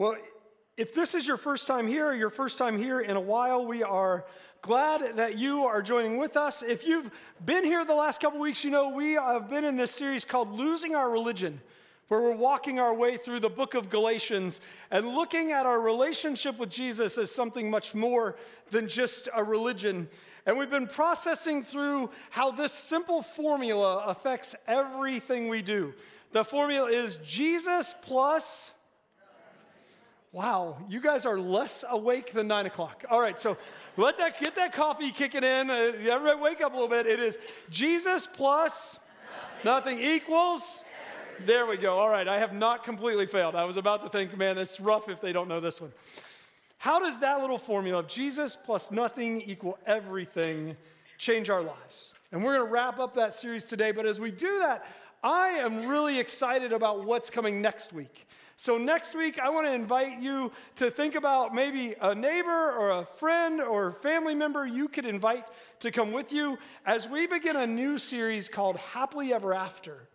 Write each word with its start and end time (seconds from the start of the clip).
Well, 0.00 0.16
if 0.78 0.94
this 0.94 1.14
is 1.14 1.28
your 1.28 1.36
first 1.36 1.66
time 1.66 1.86
here 1.86 2.06
or 2.06 2.14
your 2.14 2.30
first 2.30 2.56
time 2.56 2.78
here 2.78 3.00
in 3.00 3.16
a 3.16 3.20
while, 3.20 3.66
we 3.66 3.82
are 3.82 4.24
glad 4.62 5.18
that 5.18 5.36
you 5.36 5.66
are 5.66 5.82
joining 5.82 6.16
with 6.16 6.38
us. 6.38 6.62
If 6.62 6.86
you've 6.86 7.10
been 7.44 7.64
here 7.64 7.84
the 7.84 7.92
last 7.92 8.18
couple 8.18 8.40
weeks, 8.40 8.64
you 8.64 8.70
know 8.70 8.88
we 8.88 9.12
have 9.12 9.50
been 9.50 9.62
in 9.62 9.76
this 9.76 9.90
series 9.90 10.24
called 10.24 10.52
Losing 10.52 10.94
Our 10.94 11.10
Religion, 11.10 11.60
where 12.08 12.22
we're 12.22 12.34
walking 12.34 12.80
our 12.80 12.94
way 12.94 13.18
through 13.18 13.40
the 13.40 13.50
book 13.50 13.74
of 13.74 13.90
Galatians 13.90 14.62
and 14.90 15.06
looking 15.06 15.52
at 15.52 15.66
our 15.66 15.78
relationship 15.78 16.58
with 16.58 16.70
Jesus 16.70 17.18
as 17.18 17.30
something 17.30 17.68
much 17.68 17.94
more 17.94 18.36
than 18.70 18.88
just 18.88 19.28
a 19.34 19.44
religion. 19.44 20.08
And 20.46 20.56
we've 20.56 20.70
been 20.70 20.86
processing 20.86 21.62
through 21.62 22.08
how 22.30 22.52
this 22.52 22.72
simple 22.72 23.20
formula 23.20 24.04
affects 24.06 24.56
everything 24.66 25.50
we 25.50 25.60
do. 25.60 25.92
The 26.32 26.42
formula 26.42 26.88
is 26.88 27.18
Jesus 27.18 27.94
plus 28.00 28.70
Wow, 30.32 30.78
you 30.88 31.00
guys 31.00 31.26
are 31.26 31.38
less 31.38 31.84
awake 31.88 32.32
than 32.32 32.46
nine 32.46 32.66
o'clock. 32.66 33.04
All 33.10 33.20
right, 33.20 33.36
so 33.36 33.56
let 33.96 34.16
that 34.18 34.38
get 34.38 34.54
that 34.54 34.72
coffee 34.72 35.10
kicking 35.10 35.42
in. 35.42 35.68
Uh, 35.68 35.92
everybody, 36.08 36.40
wake 36.40 36.60
up 36.60 36.72
a 36.72 36.74
little 36.74 36.88
bit. 36.88 37.06
It 37.06 37.18
is 37.18 37.38
Jesus 37.68 38.28
plus 38.32 39.00
nothing, 39.64 39.98
nothing 39.98 40.14
equals. 40.14 40.84
There 41.46 41.66
we 41.66 41.78
go. 41.78 41.98
All 41.98 42.08
right, 42.08 42.28
I 42.28 42.38
have 42.38 42.52
not 42.52 42.84
completely 42.84 43.26
failed. 43.26 43.56
I 43.56 43.64
was 43.64 43.76
about 43.76 44.02
to 44.04 44.08
think, 44.08 44.36
man, 44.36 44.56
it's 44.56 44.78
rough 44.78 45.08
if 45.08 45.20
they 45.20 45.32
don't 45.32 45.48
know 45.48 45.58
this 45.58 45.80
one. 45.80 45.92
How 46.78 47.00
does 47.00 47.18
that 47.18 47.40
little 47.40 47.58
formula 47.58 47.98
of 47.98 48.06
Jesus 48.06 48.54
plus 48.54 48.92
nothing 48.92 49.40
equal 49.40 49.78
everything 49.84 50.76
change 51.18 51.50
our 51.50 51.62
lives? 51.62 52.14
And 52.30 52.44
we're 52.44 52.54
going 52.54 52.68
to 52.68 52.72
wrap 52.72 53.00
up 53.00 53.16
that 53.16 53.34
series 53.34 53.64
today. 53.64 53.90
But 53.90 54.06
as 54.06 54.20
we 54.20 54.30
do 54.30 54.60
that, 54.60 54.86
I 55.22 55.48
am 55.58 55.86
really 55.86 56.18
excited 56.18 56.72
about 56.72 57.04
what's 57.04 57.28
coming 57.28 57.60
next 57.60 57.92
week. 57.92 58.26
So, 58.56 58.78
next 58.78 59.14
week, 59.14 59.38
I 59.38 59.50
want 59.50 59.66
to 59.66 59.72
invite 59.72 60.20
you 60.20 60.50
to 60.76 60.90
think 60.90 61.14
about 61.14 61.54
maybe 61.54 61.94
a 62.00 62.14
neighbor 62.14 62.72
or 62.72 62.90
a 62.90 63.04
friend 63.04 63.60
or 63.60 63.90
family 63.90 64.34
member 64.34 64.66
you 64.66 64.88
could 64.88 65.04
invite 65.04 65.44
to 65.80 65.90
come 65.90 66.12
with 66.12 66.32
you 66.32 66.58
as 66.86 67.08
we 67.08 67.26
begin 67.26 67.56
a 67.56 67.66
new 67.66 67.98
series 67.98 68.48
called 68.48 68.76
Happily 68.76 69.32
Ever 69.32 69.52
After, 69.52 70.08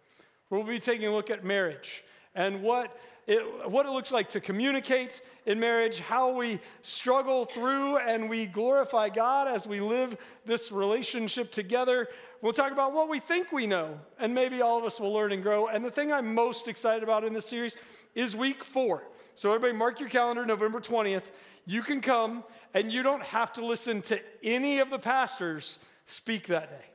where 0.49 0.61
we'll 0.61 0.69
be 0.69 0.79
taking 0.79 1.07
a 1.07 1.11
look 1.11 1.29
at 1.29 1.43
marriage 1.43 2.03
and 2.33 2.61
what 2.61 2.95
it, 3.27 3.69
what 3.69 3.87
it 3.87 3.89
looks 3.89 4.11
like 4.11 4.29
to 4.29 4.39
communicate 4.39 5.21
in 5.47 5.59
marriage, 5.59 5.99
how 5.99 6.35
we 6.35 6.59
struggle 6.81 7.45
through 7.45 7.97
and 7.97 8.29
we 8.29 8.45
glorify 8.45 9.09
God 9.09 9.47
as 9.47 9.65
we 9.65 9.79
live 9.79 10.15
this 10.45 10.71
relationship 10.71 11.51
together. 11.51 12.07
We'll 12.45 12.53
talk 12.53 12.71
about 12.71 12.93
what 12.93 13.09
we 13.09 13.17
think 13.17 13.51
we 13.51 13.65
know, 13.65 13.99
and 14.19 14.31
maybe 14.31 14.61
all 14.61 14.77
of 14.77 14.83
us 14.83 14.99
will 14.99 15.11
learn 15.11 15.31
and 15.31 15.41
grow. 15.41 15.65
And 15.65 15.83
the 15.83 15.89
thing 15.89 16.13
I'm 16.13 16.35
most 16.35 16.67
excited 16.67 17.01
about 17.01 17.23
in 17.23 17.33
this 17.33 17.47
series 17.47 17.75
is 18.13 18.35
week 18.35 18.63
four. 18.63 19.01
So, 19.33 19.51
everybody, 19.51 19.75
mark 19.75 19.99
your 19.99 20.09
calendar, 20.09 20.45
November 20.45 20.79
20th. 20.79 21.31
You 21.65 21.81
can 21.81 22.01
come, 22.01 22.43
and 22.75 22.93
you 22.93 23.01
don't 23.01 23.23
have 23.23 23.51
to 23.53 23.65
listen 23.65 24.03
to 24.03 24.21
any 24.43 24.77
of 24.77 24.91
the 24.91 24.99
pastors 24.99 25.79
speak 26.05 26.45
that 26.45 26.69
day 26.69 26.85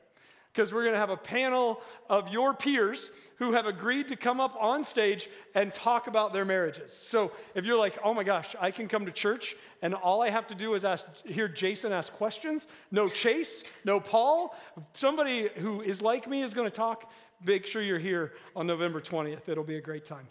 because 0.53 0.73
we're 0.73 0.81
going 0.81 0.93
to 0.93 0.99
have 0.99 1.09
a 1.09 1.17
panel 1.17 1.81
of 2.09 2.31
your 2.31 2.53
peers 2.53 3.09
who 3.37 3.53
have 3.53 3.65
agreed 3.65 4.07
to 4.09 4.15
come 4.15 4.39
up 4.39 4.55
on 4.59 4.83
stage 4.83 5.29
and 5.55 5.71
talk 5.71 6.07
about 6.07 6.33
their 6.33 6.43
marriages. 6.43 6.91
So 6.91 7.31
if 7.55 7.65
you're 7.65 7.79
like, 7.79 7.97
oh 8.03 8.13
my 8.13 8.23
gosh, 8.23 8.55
I 8.59 8.71
can 8.71 8.87
come 8.87 9.05
to 9.05 9.11
church 9.11 9.55
and 9.81 9.93
all 9.93 10.21
I 10.21 10.29
have 10.29 10.47
to 10.47 10.55
do 10.55 10.73
is 10.73 10.83
ask, 10.83 11.05
hear 11.25 11.47
Jason 11.47 11.93
ask 11.93 12.11
questions, 12.13 12.67
no 12.91 13.07
Chase, 13.07 13.63
no 13.85 13.99
Paul, 13.99 14.55
somebody 14.93 15.49
who 15.57 15.81
is 15.81 16.01
like 16.01 16.27
me 16.27 16.41
is 16.41 16.53
going 16.53 16.69
to 16.69 16.75
talk, 16.75 17.09
make 17.45 17.65
sure 17.65 17.81
you're 17.81 17.99
here 17.99 18.33
on 18.55 18.67
November 18.67 18.99
20th. 18.99 19.47
It'll 19.47 19.63
be 19.63 19.77
a 19.77 19.81
great 19.81 20.05
time. 20.05 20.27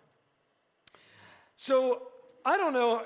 So 1.56 2.02
I 2.44 2.58
don't 2.58 2.72
know 2.72 3.04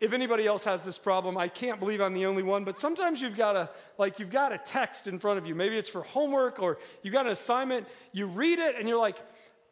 if 0.00 0.12
anybody 0.12 0.46
else 0.46 0.64
has 0.64 0.84
this 0.84 0.98
problem, 0.98 1.38
I 1.38 1.48
can't 1.48 1.80
believe 1.80 2.00
I'm 2.00 2.12
the 2.12 2.26
only 2.26 2.42
one, 2.42 2.64
but 2.64 2.78
sometimes 2.78 3.20
you've 3.20 3.36
got 3.36 3.56
a 3.56 3.70
like 3.96 4.18
you've 4.18 4.30
got 4.30 4.52
a 4.52 4.58
text 4.58 5.06
in 5.06 5.18
front 5.18 5.38
of 5.38 5.46
you. 5.46 5.54
Maybe 5.54 5.76
it's 5.76 5.88
for 5.88 6.02
homework 6.02 6.60
or 6.60 6.78
you've 7.02 7.14
got 7.14 7.26
an 7.26 7.32
assignment, 7.32 7.86
you 8.12 8.26
read 8.26 8.58
it 8.58 8.76
and 8.78 8.88
you're 8.88 9.00
like, 9.00 9.16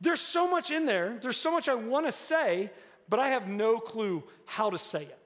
there's 0.01 0.21
so 0.21 0.51
much 0.51 0.71
in 0.71 0.87
there. 0.87 1.19
There's 1.21 1.37
so 1.37 1.53
much 1.53 1.69
I 1.69 1.75
want 1.75 2.07
to 2.07 2.13
say, 2.13 2.71
but 3.09 3.21
I 3.21 3.29
have 3.29 3.49
no 3.49 3.79
clue 3.79 4.25
how 4.47 4.71
to 4.71 4.79
say 4.79 5.03
it. 5.03 5.19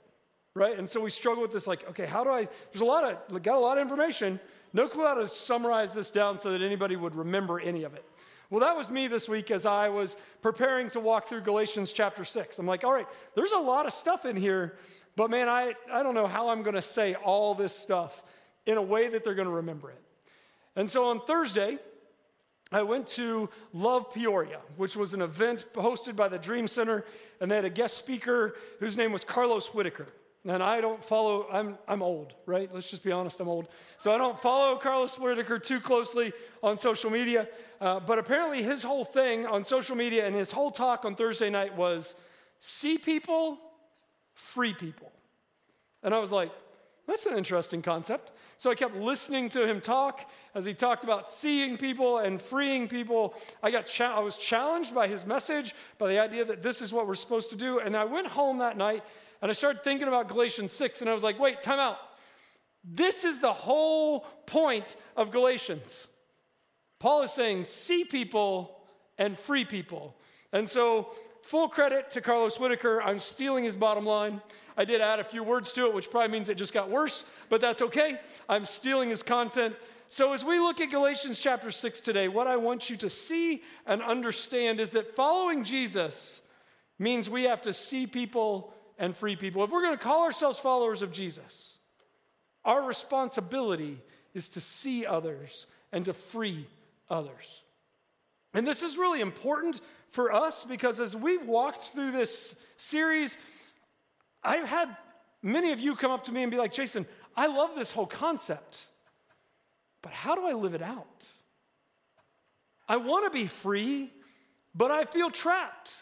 Right? 0.55 0.77
And 0.77 0.89
so 0.89 1.01
we 1.01 1.11
struggle 1.11 1.43
with 1.43 1.53
this 1.53 1.69
like, 1.69 1.89
okay, 1.91 2.07
how 2.07 2.25
do 2.25 2.31
I 2.31 2.49
there's 2.73 2.83
a 2.83 2.85
lot 2.85 3.05
of 3.05 3.43
got 3.43 3.57
a 3.57 3.61
lot 3.61 3.79
of 3.79 3.83
information, 3.83 4.41
no 4.73 4.89
clue 4.89 5.05
how 5.05 5.15
to 5.15 5.29
summarize 5.29 5.95
this 5.95 6.11
down 6.11 6.39
so 6.39 6.51
that 6.51 6.61
anybody 6.61 6.97
would 6.97 7.15
remember 7.15 7.61
any 7.61 7.85
of 7.85 7.95
it. 7.95 8.05
Well, 8.51 8.61
that 8.61 8.77
was 8.77 8.91
me 8.91 9.09
this 9.09 9.29
week 9.29 9.51
as 9.51 9.67
I 9.67 9.91
was 9.91 10.17
preparing 10.41 10.89
to 10.91 11.01
walk 11.01 11.27
through 11.27 11.43
Galatians 11.43 11.93
chapter 11.93 12.25
6. 12.25 12.59
I'm 12.59 12.67
like, 12.67 12.83
all 12.83 12.93
right, 12.93 13.07
there's 13.35 13.53
a 13.53 13.59
lot 13.59 13.85
of 13.85 13.93
stuff 13.93 14.25
in 14.25 14.37
here, 14.37 14.79
but 15.17 15.31
man, 15.31 15.49
I, 15.49 15.75
I 15.93 16.03
don't 16.03 16.15
know 16.15 16.27
how 16.27 16.49
I'm 16.49 16.63
going 16.63 16.75
to 16.75 16.83
say 16.83 17.15
all 17.15 17.55
this 17.55 17.77
stuff 17.77 18.23
in 18.65 18.79
a 18.79 18.83
way 18.83 19.09
that 19.09 19.23
they're 19.23 19.35
going 19.35 19.49
to 19.49 19.55
remember 19.55 19.91
it. 19.91 20.03
And 20.77 20.89
so 20.89 21.11
on 21.11 21.21
Thursday, 21.21 21.79
I 22.73 22.83
went 22.85 23.07
to 23.09 23.51
Love 23.75 24.15
Peoria, 24.15 24.61
which 24.77 24.97
was 24.97 25.13
an 25.13 25.21
event 25.21 25.67
hosted 25.75 26.17
by 26.17 26.29
the 26.29 26.39
Dream 26.39 26.69
Center, 26.69 27.05
and 27.43 27.51
they 27.51 27.57
had 27.57 27.67
a 27.67 27.71
guest 27.71 27.99
speaker 27.99 28.55
whose 28.81 28.97
name 28.97 29.13
was 29.13 29.25
Carlos 29.25 29.75
Whittaker. 29.75 30.09
And 30.49 30.63
I 30.63 30.81
don't 30.81 31.05
follow, 31.05 31.47
I'm, 31.53 31.77
I'm 31.87 32.03
old, 32.03 32.33
right? 32.47 32.71
Let's 32.73 32.91
just 32.91 33.05
be 33.05 33.13
honest, 33.13 33.39
I'm 33.39 33.49
old. 33.49 33.69
So 33.99 34.13
I 34.13 34.17
don't 34.17 34.39
follow 34.39 34.77
Carlos 34.77 35.19
Whittaker 35.19 35.59
too 35.59 35.79
closely 35.79 36.33
on 36.63 36.79
social 36.79 37.11
media. 37.11 37.47
Uh, 37.83 38.01
but 38.01 38.19
apparently, 38.19 38.63
his 38.63 38.83
whole 38.83 39.05
thing 39.05 39.47
on 39.47 39.63
social 39.63 39.95
media 39.95 40.27
and 40.27 40.35
his 40.35 40.51
whole 40.51 40.71
talk 40.71 41.05
on 41.05 41.15
Thursday 41.15 41.51
night 41.51 41.77
was 41.77 42.15
see 42.61 42.97
people, 42.97 43.59
free 44.33 44.73
people. 44.73 45.13
And 46.03 46.15
I 46.15 46.19
was 46.19 46.33
like, 46.33 46.51
that's 47.07 47.27
an 47.27 47.37
interesting 47.37 47.83
concept. 47.83 48.31
So 48.57 48.71
I 48.71 48.75
kept 48.75 48.97
listening 48.97 49.51
to 49.51 49.67
him 49.67 49.83
talk 49.83 50.31
as 50.55 50.65
he 50.65 50.73
talked 50.73 51.05
about 51.05 51.29
seeing 51.29 51.77
people 51.77 52.19
and 52.19 52.41
freeing 52.41 52.89
people. 52.89 53.35
I, 53.63 53.71
got 53.71 53.85
cha- 53.85 54.17
I 54.17 54.21
was 54.21 54.37
challenged 54.37 54.95
by 54.95 55.09
his 55.09 55.27
message, 55.27 55.75
by 55.99 56.09
the 56.09 56.19
idea 56.19 56.47
that 56.47 56.63
this 56.63 56.81
is 56.81 56.91
what 56.93 57.07
we're 57.07 57.15
supposed 57.15 57.51
to 57.51 57.57
do. 57.57 57.81
And 57.81 57.95
I 57.95 58.05
went 58.05 58.29
home 58.29 58.59
that 58.59 58.79
night 58.79 59.05
and 59.41 59.51
I 59.51 59.55
started 59.55 59.85
thinking 59.85 60.09
about 60.09 60.29
Galatians 60.29 60.73
6, 60.73 61.01
and 61.01 61.11
I 61.11 61.15
was 61.15 61.23
like, 61.23 61.39
wait, 61.39 61.63
time 61.63 61.79
out. 61.79 61.99
This 62.85 63.25
is 63.25 63.41
the 63.41 63.53
whole 63.53 64.21
point 64.47 64.97
of 65.17 65.31
Galatians. 65.31 66.07
Paul 66.99 67.23
is 67.23 67.33
saying, 67.33 67.65
see 67.65 68.05
people 68.05 68.81
and 69.19 69.39
free 69.39 69.65
people. 69.65 70.17
And 70.53 70.69
so, 70.69 71.09
full 71.43 71.69
credit 71.69 72.11
to 72.11 72.21
Carlos 72.21 72.59
Whittaker. 72.59 73.03
I'm 73.03 73.21
stealing 73.21 73.65
his 73.65 73.77
bottom 73.77 74.05
line. 74.05 74.41
I 74.77 74.85
did 74.85 75.01
add 75.01 75.19
a 75.19 75.25
few 75.25 75.43
words 75.43 75.73
to 75.75 75.87
it, 75.87 75.95
which 75.95 76.11
probably 76.11 76.31
means 76.31 76.49
it 76.49 76.57
just 76.57 76.73
got 76.73 76.89
worse, 76.89 77.25
but 77.49 77.61
that's 77.61 77.83
okay. 77.83 78.21
I'm 78.49 78.65
stealing 78.65 79.11
his 79.11 79.23
content. 79.23 79.75
So, 80.09 80.33
as 80.33 80.45
we 80.45 80.59
look 80.59 80.81
at 80.81 80.91
Galatians 80.91 81.39
chapter 81.39 81.71
6 81.71 82.01
today, 82.01 82.29
what 82.29 82.47
I 82.47 82.57
want 82.57 82.89
you 82.89 82.97
to 82.99 83.09
see 83.09 83.63
and 83.87 84.03
understand 84.03 84.81
is 84.81 84.91
that 84.91 85.15
following 85.15 85.65
Jesus 85.65 86.41
means 86.99 87.29
we 87.29 87.45
have 87.45 87.61
to 87.63 87.73
see 87.73 88.07
people 88.07 88.73
and 88.99 89.17
free 89.17 89.37
people. 89.37 89.63
If 89.65 89.71
we're 89.71 89.83
going 89.83 89.97
to 89.97 90.03
call 90.03 90.25
ourselves 90.25 90.59
followers 90.59 91.03
of 91.03 91.13
Jesus, 91.13 91.79
our 92.65 92.83
responsibility 92.83 93.99
is 94.35 94.49
to 94.51 94.61
see 94.61 95.07
others 95.07 95.67
and 95.93 96.05
to 96.05 96.13
free 96.13 96.67
others. 97.09 97.63
And 98.55 98.67
this 98.67 98.83
is 98.83 98.99
really 98.99 99.21
important 99.21 99.81
for 100.09 100.33
us 100.33 100.65
because 100.65 101.01
as 101.01 101.15
we've 101.15 101.45
walked 101.45 101.81
through 101.81 102.13
this 102.13 102.57
series, 102.77 103.37
I've 104.43 104.67
had 104.67 104.97
many 105.43 105.73
of 105.73 105.81
you 105.81 105.95
come 105.95 106.11
up 106.11 106.25
to 106.25 106.33
me 106.33 106.43
and 106.43 106.51
be 106.51 106.59
like, 106.59 106.73
Jason, 106.73 107.07
I 107.37 107.47
love 107.47 107.75
this 107.77 107.93
whole 107.93 108.07
concept, 108.07 108.87
but 110.03 110.13
how 110.13 110.35
do 110.35 110.47
I 110.47 110.53
live 110.53 110.75
it 110.75 110.83
out? 110.83 111.27
I 112.89 112.97
want 112.97 113.31
to 113.31 113.31
be 113.31 113.47
free, 113.47 114.11
but 114.75 114.91
I 114.91 115.05
feel 115.05 115.31
trapped. 115.31 115.95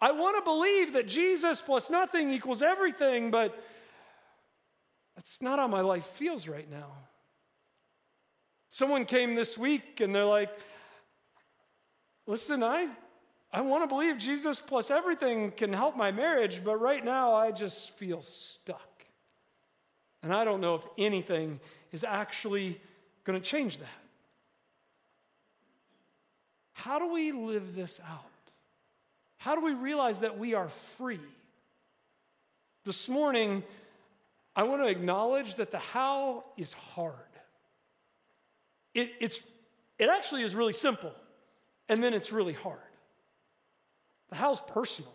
I 0.00 0.12
want 0.12 0.36
to 0.36 0.42
believe 0.42 0.92
that 0.92 1.08
Jesus 1.08 1.60
plus 1.60 1.90
nothing 1.90 2.30
equals 2.30 2.62
everything, 2.62 3.30
but 3.30 3.56
that's 5.14 5.40
not 5.40 5.58
how 5.58 5.66
my 5.66 5.80
life 5.80 6.04
feels 6.04 6.46
right 6.46 6.70
now. 6.70 6.92
Someone 8.68 9.06
came 9.06 9.34
this 9.34 9.56
week 9.56 10.00
and 10.00 10.14
they're 10.14 10.24
like, 10.24 10.50
listen, 12.26 12.62
I, 12.62 12.88
I 13.50 13.62
want 13.62 13.84
to 13.84 13.88
believe 13.88 14.18
Jesus 14.18 14.60
plus 14.60 14.90
everything 14.90 15.50
can 15.50 15.72
help 15.72 15.96
my 15.96 16.10
marriage, 16.10 16.62
but 16.62 16.76
right 16.76 17.02
now 17.02 17.34
I 17.34 17.52
just 17.52 17.96
feel 17.96 18.20
stuck. 18.20 19.06
And 20.22 20.34
I 20.34 20.44
don't 20.44 20.60
know 20.60 20.74
if 20.74 20.84
anything 20.98 21.60
is 21.92 22.04
actually 22.04 22.78
going 23.24 23.40
to 23.40 23.44
change 23.44 23.78
that. 23.78 23.88
How 26.74 26.98
do 26.98 27.10
we 27.10 27.32
live 27.32 27.74
this 27.74 27.98
out? 28.06 28.35
How 29.46 29.54
do 29.54 29.60
we 29.60 29.74
realize 29.74 30.18
that 30.20 30.40
we 30.40 30.54
are 30.54 30.68
free? 30.68 31.20
This 32.84 33.08
morning, 33.08 33.62
I 34.56 34.64
want 34.64 34.82
to 34.82 34.88
acknowledge 34.88 35.54
that 35.54 35.70
the 35.70 35.78
how 35.78 36.42
is 36.56 36.72
hard. 36.72 37.14
It, 38.92 39.12
it's, 39.20 39.44
it 40.00 40.08
actually 40.08 40.42
is 40.42 40.56
really 40.56 40.72
simple, 40.72 41.12
and 41.88 42.02
then 42.02 42.12
it's 42.12 42.32
really 42.32 42.54
hard. 42.54 42.80
The 44.30 44.34
how's 44.34 44.60
personal. 44.60 45.14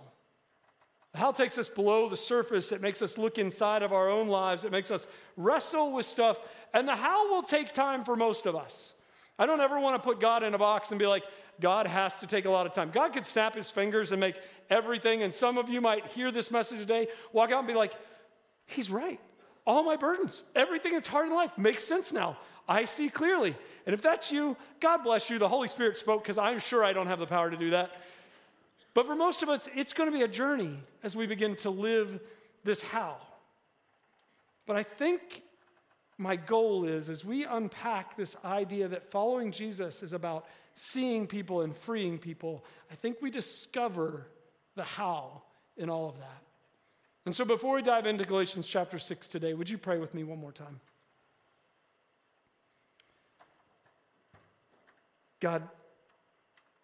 The 1.12 1.20
how 1.20 1.34
takes 1.34 1.58
us 1.58 1.68
below 1.68 2.08
the 2.08 2.16
surface. 2.16 2.72
It 2.72 2.80
makes 2.80 3.02
us 3.02 3.18
look 3.18 3.38
inside 3.38 3.84
of 3.84 3.92
our 3.92 4.10
own 4.10 4.30
lives. 4.30 4.64
It 4.64 4.72
makes 4.72 4.92
us 4.92 5.08
wrestle 5.36 5.92
with 5.92 6.06
stuff. 6.06 6.40
And 6.74 6.88
the 6.88 6.96
how 6.96 7.30
will 7.30 7.44
take 7.44 7.74
time 7.74 8.06
for 8.06 8.16
most 8.16 8.46
of 8.46 8.56
us. 8.56 8.94
I 9.38 9.46
don't 9.46 9.60
ever 9.60 9.78
want 9.78 10.02
to 10.02 10.08
put 10.08 10.22
God 10.22 10.42
in 10.42 10.54
a 10.54 10.58
box 10.58 10.92
and 10.92 11.00
be 11.00 11.08
like, 11.08 11.24
God 11.62 11.88
has 11.88 12.20
to 12.20 12.28
take 12.28 12.46
a 12.46 12.50
lot 12.50 12.66
of 12.66 12.74
time. 12.74 12.90
God 12.92 13.14
could 13.14 13.26
snap 13.26 13.56
his 13.56 13.72
fingers 13.72 14.12
and 14.12 14.20
make 14.20 14.36
everything. 14.70 15.24
And 15.24 15.34
some 15.34 15.58
of 15.58 15.70
you 15.70 15.80
might 15.80 16.08
hear 16.08 16.32
this 16.32 16.52
message 16.52 16.80
today, 16.80 17.08
walk 17.32 17.52
out 17.52 17.60
and 17.60 17.68
be 17.68 17.74
like, 17.74 17.94
He's 18.66 18.90
right. 18.90 19.20
All 19.66 19.84
my 19.84 19.96
burdens, 19.96 20.44
everything 20.56 20.94
that's 20.94 21.08
hard 21.08 21.28
in 21.28 21.34
life 21.34 21.58
makes 21.58 21.84
sense 21.84 22.12
now. 22.12 22.38
I 22.68 22.86
see 22.86 23.10
clearly. 23.10 23.56
And 23.86 23.94
if 23.94 24.02
that's 24.02 24.32
you, 24.32 24.58
God 24.80 25.04
bless 25.04 25.30
you. 25.30 25.40
The 25.40 25.48
Holy 25.48 25.68
Spirit 25.68 25.98
spoke 25.98 26.24
because 26.24 26.38
I'm 26.38 26.60
sure 26.60 26.84
I 26.84 26.94
don't 26.94 27.08
have 27.08 27.20
the 27.20 27.28
power 27.28 27.50
to 27.50 27.58
do 27.58 27.72
that. 27.72 27.92
But 28.94 29.06
for 29.06 29.16
most 29.16 29.44
of 29.44 29.50
us, 29.50 29.70
it's 29.76 29.94
going 29.94 30.12
to 30.12 30.18
be 30.18 30.24
a 30.24 30.28
journey 30.28 30.78
as 31.04 31.16
we 31.16 31.28
begin 31.28 31.56
to 31.58 31.70
live 31.70 32.20
this 32.64 32.82
how. 32.82 33.18
But 34.66 34.78
I 34.78 34.84
think 34.84 35.44
my 36.18 36.36
goal 36.36 36.86
is 36.86 37.10
as 37.10 37.26
we 37.26 37.46
unpack 37.46 38.16
this 38.16 38.36
idea 38.46 38.88
that 38.88 39.06
following 39.06 39.52
Jesus 39.52 40.04
is 40.04 40.14
about 40.14 40.46
seeing 40.74 41.28
people 41.28 41.62
and 41.62 41.76
freeing 41.76 42.18
people, 42.18 42.66
I 42.92 42.96
think 42.96 43.18
we 43.22 43.30
discover 43.30 44.28
the 44.76 44.84
how 44.84 45.44
in 45.78 45.90
all 45.90 46.10
of 46.10 46.18
that. 46.20 46.44
And 47.26 47.36
so 47.36 47.46
before 47.46 47.76
we 47.76 47.82
dive 47.82 48.08
into 48.08 48.26
Galatians 48.26 48.68
chapter 48.68 48.98
6 48.98 49.28
today, 49.28 49.54
would 49.54 49.70
you 49.70 49.78
pray 49.78 50.00
with 50.00 50.14
me 50.14 50.24
one 50.24 50.40
more 50.40 50.52
time? 50.52 50.80
God, 55.40 55.68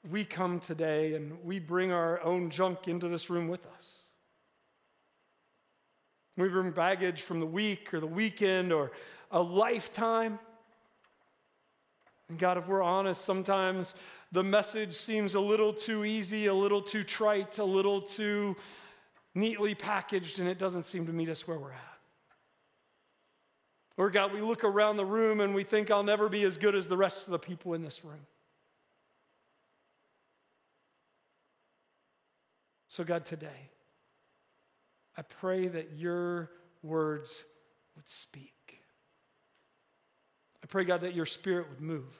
we 0.09 0.23
come 0.23 0.59
today 0.59 1.13
and 1.15 1.43
we 1.43 1.59
bring 1.59 1.91
our 1.91 2.21
own 2.23 2.49
junk 2.49 2.87
into 2.87 3.07
this 3.07 3.29
room 3.29 3.47
with 3.47 3.65
us. 3.77 4.03
We 6.37 6.49
bring 6.49 6.71
baggage 6.71 7.21
from 7.21 7.39
the 7.39 7.45
week 7.47 7.93
or 7.93 7.99
the 7.99 8.07
weekend 8.07 8.71
or 8.71 8.91
a 9.31 9.41
lifetime. 9.41 10.39
And 12.29 12.37
God, 12.37 12.57
if 12.57 12.67
we're 12.67 12.83
honest, 12.83 13.23
sometimes 13.23 13.95
the 14.31 14.43
message 14.43 14.93
seems 14.93 15.35
a 15.35 15.39
little 15.39 15.71
too 15.71 16.03
easy, 16.03 16.47
a 16.47 16.53
little 16.53 16.81
too 16.81 17.03
trite, 17.03 17.57
a 17.59 17.63
little 17.63 18.01
too 18.01 18.55
neatly 19.33 19.75
packaged, 19.75 20.39
and 20.39 20.49
it 20.49 20.57
doesn't 20.57 20.83
seem 20.83 21.05
to 21.05 21.13
meet 21.13 21.29
us 21.29 21.47
where 21.47 21.57
we're 21.57 21.71
at. 21.71 21.99
Or, 23.95 24.09
God, 24.09 24.33
we 24.33 24.41
look 24.41 24.63
around 24.63 24.97
the 24.97 25.05
room 25.05 25.39
and 25.39 25.55
we 25.55 25.63
think 25.63 25.89
I'll 25.89 26.03
never 26.03 26.29
be 26.29 26.43
as 26.43 26.57
good 26.57 26.75
as 26.75 26.87
the 26.87 26.97
rest 26.97 27.27
of 27.27 27.31
the 27.31 27.39
people 27.39 27.73
in 27.73 27.81
this 27.81 28.03
room. 28.05 28.27
So, 32.87 33.03
God, 33.03 33.25
today, 33.25 33.69
I 35.15 35.21
pray 35.21 35.67
that 35.67 35.93
your 35.95 36.51
words 36.83 37.43
would 37.95 38.07
speak. 38.07 38.56
I 40.63 40.67
pray, 40.67 40.83
God, 40.83 41.01
that 41.01 41.13
your 41.13 41.25
spirit 41.25 41.69
would 41.69 41.81
move. 41.81 42.15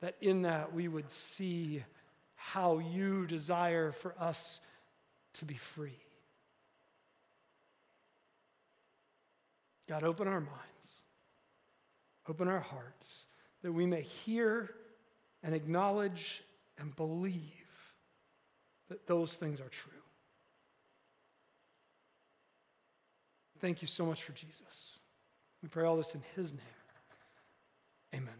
That 0.00 0.16
in 0.20 0.42
that 0.42 0.74
we 0.74 0.88
would 0.88 1.10
see 1.10 1.84
how 2.34 2.78
you 2.78 3.26
desire 3.26 3.92
for 3.92 4.14
us 4.18 4.60
to 5.34 5.44
be 5.44 5.54
free. 5.54 5.98
God, 9.88 10.02
open 10.02 10.26
our 10.26 10.40
minds, 10.40 11.02
open 12.28 12.48
our 12.48 12.60
hearts, 12.60 13.26
that 13.62 13.72
we 13.72 13.86
may 13.86 14.02
hear 14.02 14.74
and 15.42 15.54
acknowledge 15.54 16.42
and 16.78 16.94
believe 16.96 17.66
that 18.88 19.06
those 19.06 19.36
things 19.36 19.60
are 19.60 19.68
true. 19.68 20.01
Thank 23.62 23.80
you 23.80 23.88
so 23.88 24.04
much 24.04 24.22
for 24.22 24.32
Jesus. 24.32 24.98
We 25.62 25.70
pray 25.70 25.84
all 25.84 25.96
this 25.96 26.14
in 26.14 26.20
his 26.36 26.52
name. 26.52 26.62
Amen. 28.14 28.34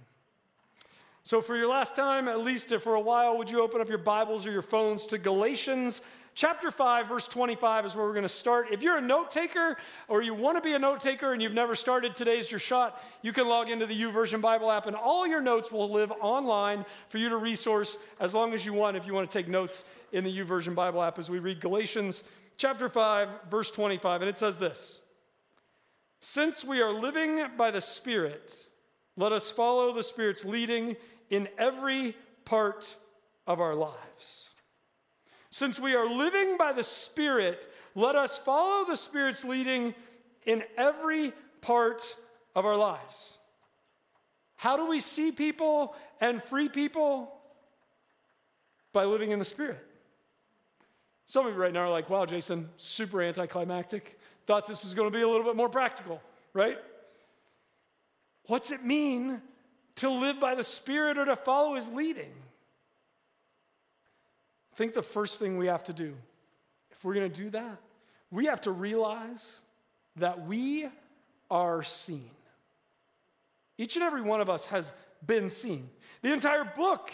So, 1.22 1.40
for 1.40 1.56
your 1.56 1.68
last 1.68 1.96
time, 1.96 2.28
at 2.28 2.40
least 2.40 2.74
for 2.74 2.94
a 2.94 3.00
while, 3.00 3.38
would 3.38 3.48
you 3.48 3.62
open 3.62 3.80
up 3.80 3.88
your 3.88 3.96
Bibles 3.96 4.46
or 4.46 4.50
your 4.50 4.60
phones 4.60 5.06
to 5.06 5.16
Galatians 5.18 6.02
Chapter 6.34 6.70
5, 6.70 7.08
verse 7.08 7.28
25 7.28 7.84
is 7.84 7.94
where 7.94 8.06
we're 8.06 8.14
going 8.14 8.22
to 8.22 8.28
start. 8.28 8.68
If 8.70 8.82
you're 8.82 8.96
a 8.96 9.02
note 9.02 9.30
taker 9.30 9.76
or 10.08 10.22
you 10.22 10.32
want 10.32 10.56
to 10.56 10.62
be 10.62 10.72
a 10.72 10.78
note 10.78 11.00
taker 11.00 11.34
and 11.34 11.42
you've 11.42 11.52
never 11.52 11.74
started, 11.74 12.14
today's 12.14 12.50
your 12.50 12.58
shot. 12.58 13.02
You 13.20 13.34
can 13.34 13.46
log 13.46 13.68
into 13.68 13.84
the 13.84 13.94
YouVersion 13.94 14.40
Bible 14.40 14.70
app, 14.70 14.86
and 14.86 14.96
all 14.96 15.26
your 15.26 15.42
notes 15.42 15.70
will 15.70 15.90
live 15.90 16.10
online 16.22 16.86
for 17.10 17.18
you 17.18 17.28
to 17.28 17.36
resource 17.36 17.98
as 18.18 18.34
long 18.34 18.54
as 18.54 18.64
you 18.64 18.72
want 18.72 18.96
if 18.96 19.06
you 19.06 19.12
want 19.12 19.30
to 19.30 19.38
take 19.38 19.46
notes 19.46 19.84
in 20.12 20.24
the 20.24 20.38
YouVersion 20.38 20.74
Bible 20.74 21.02
app 21.02 21.18
as 21.18 21.28
we 21.28 21.38
read 21.38 21.60
Galatians 21.60 22.24
chapter 22.56 22.88
5, 22.88 23.28
verse 23.50 23.70
25. 23.70 24.22
And 24.22 24.30
it 24.30 24.38
says 24.38 24.56
this 24.56 25.01
Since 26.24 26.64
we 26.64 26.80
are 26.80 26.92
living 26.92 27.44
by 27.56 27.72
the 27.72 27.80
Spirit, 27.80 28.68
let 29.16 29.32
us 29.32 29.50
follow 29.50 29.92
the 29.92 30.04
Spirit's 30.04 30.44
leading 30.44 30.96
in 31.30 31.48
every 31.58 32.14
part 32.44 32.94
of 33.44 33.60
our 33.60 33.74
lives. 33.74 34.48
Since 35.50 35.80
we 35.80 35.96
are 35.96 36.06
living 36.06 36.56
by 36.56 36.72
the 36.72 36.84
Spirit, 36.84 37.68
let 37.96 38.14
us 38.14 38.38
follow 38.38 38.86
the 38.86 38.96
Spirit's 38.96 39.44
leading 39.44 39.96
in 40.46 40.62
every 40.76 41.32
part 41.60 42.14
of 42.54 42.66
our 42.66 42.76
lives. 42.76 43.36
How 44.54 44.76
do 44.76 44.86
we 44.86 45.00
see 45.00 45.32
people 45.32 45.96
and 46.20 46.40
free 46.40 46.68
people? 46.68 47.34
By 48.92 49.06
living 49.06 49.32
in 49.32 49.40
the 49.40 49.44
Spirit. 49.44 49.84
Some 51.26 51.46
of 51.46 51.54
you 51.54 51.60
right 51.60 51.72
now 51.72 51.80
are 51.80 51.90
like, 51.90 52.08
wow, 52.08 52.26
Jason, 52.26 52.68
super 52.76 53.22
anticlimactic. 53.22 54.20
Thought 54.46 54.66
this 54.66 54.82
was 54.82 54.94
going 54.94 55.10
to 55.10 55.16
be 55.16 55.22
a 55.22 55.28
little 55.28 55.44
bit 55.44 55.56
more 55.56 55.68
practical, 55.68 56.20
right? 56.52 56.78
What's 58.46 58.70
it 58.70 58.84
mean 58.84 59.40
to 59.96 60.10
live 60.10 60.40
by 60.40 60.54
the 60.54 60.64
Spirit 60.64 61.18
or 61.18 61.24
to 61.24 61.36
follow 61.36 61.74
His 61.74 61.90
leading? 61.90 62.32
I 64.72 64.76
think 64.76 64.94
the 64.94 65.02
first 65.02 65.38
thing 65.38 65.58
we 65.58 65.66
have 65.66 65.84
to 65.84 65.92
do, 65.92 66.14
if 66.90 67.04
we're 67.04 67.14
going 67.14 67.30
to 67.30 67.42
do 67.42 67.50
that, 67.50 67.78
we 68.30 68.46
have 68.46 68.62
to 68.62 68.72
realize 68.72 69.46
that 70.16 70.46
we 70.46 70.88
are 71.50 71.82
seen. 71.82 72.30
Each 73.78 73.96
and 73.96 74.02
every 74.02 74.22
one 74.22 74.40
of 74.40 74.48
us 74.48 74.66
has 74.66 74.92
been 75.24 75.50
seen. 75.50 75.88
The 76.22 76.32
entire 76.32 76.64
book 76.64 77.12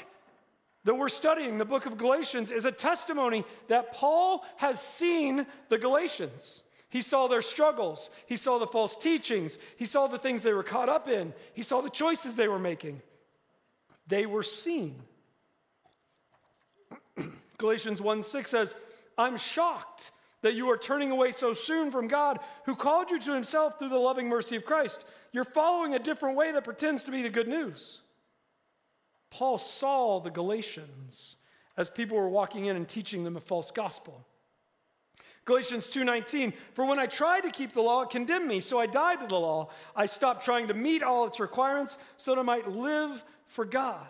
that 0.84 0.94
we're 0.94 1.08
studying, 1.08 1.58
the 1.58 1.64
book 1.64 1.86
of 1.86 1.98
Galatians, 1.98 2.50
is 2.50 2.64
a 2.64 2.72
testimony 2.72 3.44
that 3.68 3.92
Paul 3.92 4.44
has 4.56 4.80
seen 4.80 5.46
the 5.68 5.78
Galatians. 5.78 6.62
He 6.88 7.02
saw 7.02 7.26
their 7.28 7.42
struggles, 7.42 8.08
he 8.26 8.36
saw 8.36 8.58
the 8.58 8.66
false 8.66 8.96
teachings, 8.96 9.58
he 9.76 9.84
saw 9.84 10.06
the 10.06 10.18
things 10.18 10.42
they 10.42 10.54
were 10.54 10.62
caught 10.62 10.88
up 10.88 11.06
in, 11.06 11.34
he 11.52 11.62
saw 11.62 11.82
the 11.82 11.90
choices 11.90 12.34
they 12.34 12.48
were 12.48 12.58
making. 12.58 13.02
They 14.06 14.24
were 14.24 14.42
seen. 14.42 14.96
Galatians 17.58 18.00
1 18.00 18.22
6 18.22 18.50
says, 18.50 18.74
I'm 19.18 19.36
shocked 19.36 20.12
that 20.42 20.54
you 20.54 20.70
are 20.70 20.78
turning 20.78 21.10
away 21.10 21.32
so 21.32 21.52
soon 21.52 21.90
from 21.90 22.08
God 22.08 22.38
who 22.64 22.74
called 22.74 23.10
you 23.10 23.18
to 23.18 23.34
himself 23.34 23.78
through 23.78 23.90
the 23.90 23.98
loving 23.98 24.28
mercy 24.28 24.56
of 24.56 24.64
Christ. 24.64 25.04
You're 25.32 25.44
following 25.44 25.94
a 25.94 25.98
different 25.98 26.36
way 26.36 26.52
that 26.52 26.64
pretends 26.64 27.04
to 27.04 27.10
be 27.10 27.22
the 27.22 27.28
good 27.28 27.48
news. 27.48 28.00
Paul 29.30 29.58
saw 29.58 30.20
the 30.20 30.30
Galatians 30.30 31.36
as 31.76 31.90
people 31.90 32.16
were 32.16 32.30
walking 32.30 32.66
in 32.66 32.76
and 32.76 32.88
teaching 32.88 33.24
them 33.24 33.36
a 33.36 33.40
false 33.40 33.70
gospel. 33.70 34.26
Galatians 35.48 35.88
2:19 35.88 36.52
For 36.74 36.84
when 36.84 36.98
I 36.98 37.06
tried 37.06 37.40
to 37.40 37.50
keep 37.50 37.72
the 37.72 37.80
law 37.80 38.02
it 38.02 38.10
condemned 38.10 38.46
me 38.46 38.60
so 38.60 38.78
I 38.78 38.84
died 38.84 39.20
to 39.20 39.26
the 39.26 39.40
law 39.40 39.70
I 39.96 40.04
stopped 40.04 40.44
trying 40.44 40.68
to 40.68 40.74
meet 40.74 41.02
all 41.02 41.26
its 41.26 41.40
requirements 41.40 41.96
so 42.18 42.34
that 42.34 42.40
I 42.40 42.44
might 42.44 42.68
live 42.68 43.24
for 43.46 43.64
God. 43.64 44.06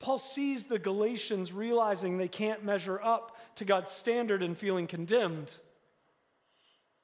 Paul 0.00 0.18
sees 0.18 0.66
the 0.66 0.80
Galatians 0.80 1.52
realizing 1.52 2.18
they 2.18 2.26
can't 2.26 2.64
measure 2.64 3.00
up 3.00 3.36
to 3.54 3.64
God's 3.64 3.92
standard 3.92 4.42
and 4.42 4.58
feeling 4.58 4.88
condemned. 4.88 5.54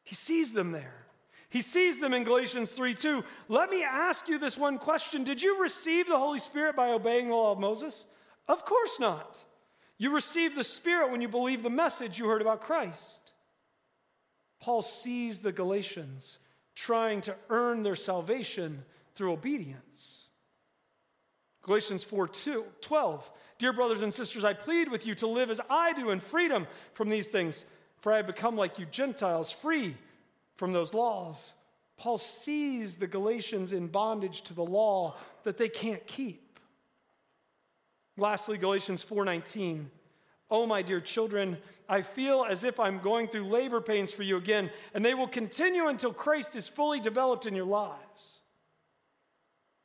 He 0.02 0.16
sees 0.16 0.52
them 0.52 0.72
there. 0.72 1.06
He 1.48 1.62
sees 1.62 2.00
them 2.00 2.12
in 2.12 2.24
Galatians 2.24 2.72
3 2.72 2.94
2. 2.94 3.22
Let 3.48 3.70
me 3.70 3.84
ask 3.84 4.26
you 4.26 4.36
this 4.36 4.58
one 4.58 4.78
question 4.78 5.22
Did 5.22 5.40
you 5.40 5.62
receive 5.62 6.08
the 6.08 6.18
Holy 6.18 6.40
Spirit 6.40 6.74
by 6.74 6.90
obeying 6.90 7.28
the 7.28 7.36
law 7.36 7.52
of 7.52 7.60
Moses? 7.60 8.06
Of 8.48 8.64
course 8.64 8.98
not. 8.98 9.44
You 10.00 10.14
receive 10.14 10.56
the 10.56 10.64
Spirit 10.64 11.10
when 11.10 11.20
you 11.20 11.28
believe 11.28 11.62
the 11.62 11.68
message 11.68 12.18
you 12.18 12.26
heard 12.26 12.40
about 12.40 12.62
Christ. 12.62 13.34
Paul 14.58 14.80
sees 14.80 15.40
the 15.40 15.52
Galatians 15.52 16.38
trying 16.74 17.20
to 17.20 17.36
earn 17.50 17.82
their 17.82 17.94
salvation 17.94 18.84
through 19.14 19.34
obedience. 19.34 20.24
Galatians 21.60 22.02
4 22.02 22.28
2, 22.28 22.64
12. 22.80 23.30
Dear 23.58 23.74
brothers 23.74 24.00
and 24.00 24.12
sisters, 24.12 24.42
I 24.42 24.54
plead 24.54 24.90
with 24.90 25.06
you 25.06 25.14
to 25.16 25.26
live 25.26 25.50
as 25.50 25.60
I 25.68 25.92
do 25.92 26.08
in 26.08 26.18
freedom 26.18 26.66
from 26.94 27.10
these 27.10 27.28
things, 27.28 27.66
for 27.98 28.10
I 28.10 28.16
have 28.16 28.26
become 28.26 28.56
like 28.56 28.78
you 28.78 28.86
Gentiles, 28.86 29.52
free 29.52 29.98
from 30.56 30.72
those 30.72 30.94
laws. 30.94 31.52
Paul 31.98 32.16
sees 32.16 32.96
the 32.96 33.06
Galatians 33.06 33.74
in 33.74 33.88
bondage 33.88 34.40
to 34.42 34.54
the 34.54 34.64
law 34.64 35.18
that 35.42 35.58
they 35.58 35.68
can't 35.68 36.06
keep. 36.06 36.49
Lastly, 38.20 38.58
Galatians 38.58 39.02
4:19. 39.02 39.90
Oh, 40.50 40.66
my 40.66 40.82
dear 40.82 41.00
children, 41.00 41.56
I 41.88 42.02
feel 42.02 42.44
as 42.44 42.64
if 42.64 42.78
I'm 42.78 42.98
going 42.98 43.28
through 43.28 43.48
labor 43.48 43.80
pains 43.80 44.12
for 44.12 44.24
you 44.24 44.36
again, 44.36 44.70
and 44.92 45.02
they 45.02 45.14
will 45.14 45.28
continue 45.28 45.86
until 45.86 46.12
Christ 46.12 46.54
is 46.54 46.68
fully 46.68 47.00
developed 47.00 47.46
in 47.46 47.54
your 47.54 47.64
lives. 47.64 48.40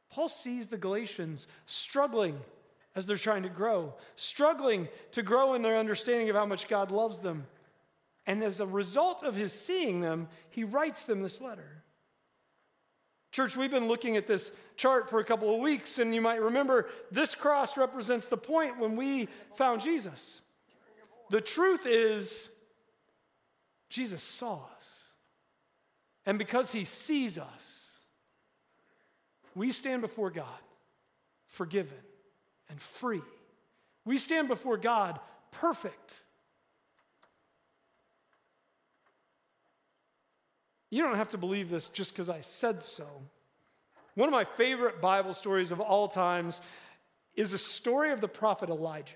Paul 0.09 0.27
sees 0.27 0.67
the 0.67 0.77
Galatians 0.77 1.47
struggling 1.65 2.41
as 2.93 3.05
they're 3.05 3.15
trying 3.15 3.43
to 3.43 3.49
grow, 3.49 3.93
struggling 4.15 4.89
to 5.11 5.21
grow 5.21 5.53
in 5.53 5.61
their 5.61 5.77
understanding 5.77 6.29
of 6.29 6.35
how 6.35 6.45
much 6.45 6.67
God 6.67 6.91
loves 6.91 7.21
them. 7.21 7.47
And 8.25 8.43
as 8.43 8.59
a 8.59 8.65
result 8.65 9.23
of 9.23 9.35
his 9.35 9.53
seeing 9.53 10.01
them, 10.01 10.27
he 10.49 10.63
writes 10.63 11.03
them 11.03 11.21
this 11.21 11.39
letter. 11.39 11.74
Church, 13.35 13.57
we've 13.57 13.69
been 13.69 13.89
looking 13.89 14.15
at 14.15 14.27
this 14.27 14.53
chart 14.77 15.09
for 15.09 15.19
a 15.19 15.23
couple 15.25 15.53
of 15.53 15.59
weeks, 15.59 15.99
and 15.99 16.15
you 16.15 16.21
might 16.21 16.39
remember 16.39 16.87
this 17.11 17.35
cross 17.35 17.75
represents 17.75 18.29
the 18.29 18.37
point 18.37 18.79
when 18.79 18.95
we 18.95 19.27
found 19.55 19.81
Jesus. 19.81 20.41
The 21.29 21.41
truth 21.41 21.85
is, 21.85 22.47
Jesus 23.89 24.23
saw 24.23 24.61
us. 24.77 25.09
And 26.25 26.39
because 26.39 26.71
he 26.71 26.85
sees 26.85 27.37
us, 27.37 27.97
we 29.53 29.69
stand 29.73 30.01
before 30.01 30.29
God 30.29 30.45
forgiven 31.49 31.97
and 32.69 32.79
free. 32.79 33.21
We 34.05 34.17
stand 34.17 34.47
before 34.47 34.77
God 34.77 35.19
perfect. 35.51 36.21
You 40.95 41.03
don't 41.03 41.17
have 41.17 41.27
to 41.29 41.37
believe 41.37 41.69
this 41.69 41.89
just 41.89 42.13
because 42.13 42.29
I 42.29 42.39
said 42.39 42.81
so. 42.81 43.05
One 44.13 44.29
of 44.29 44.31
my 44.31 44.45
favorite 44.45 45.01
Bible 45.01 45.33
stories 45.33 45.71
of 45.71 45.81
all 45.81 46.07
times 46.07 46.61
is 47.35 47.51
a 47.51 47.57
story 47.57 48.13
of 48.13 48.21
the 48.21 48.29
prophet 48.29 48.69
Elijah. 48.69 49.15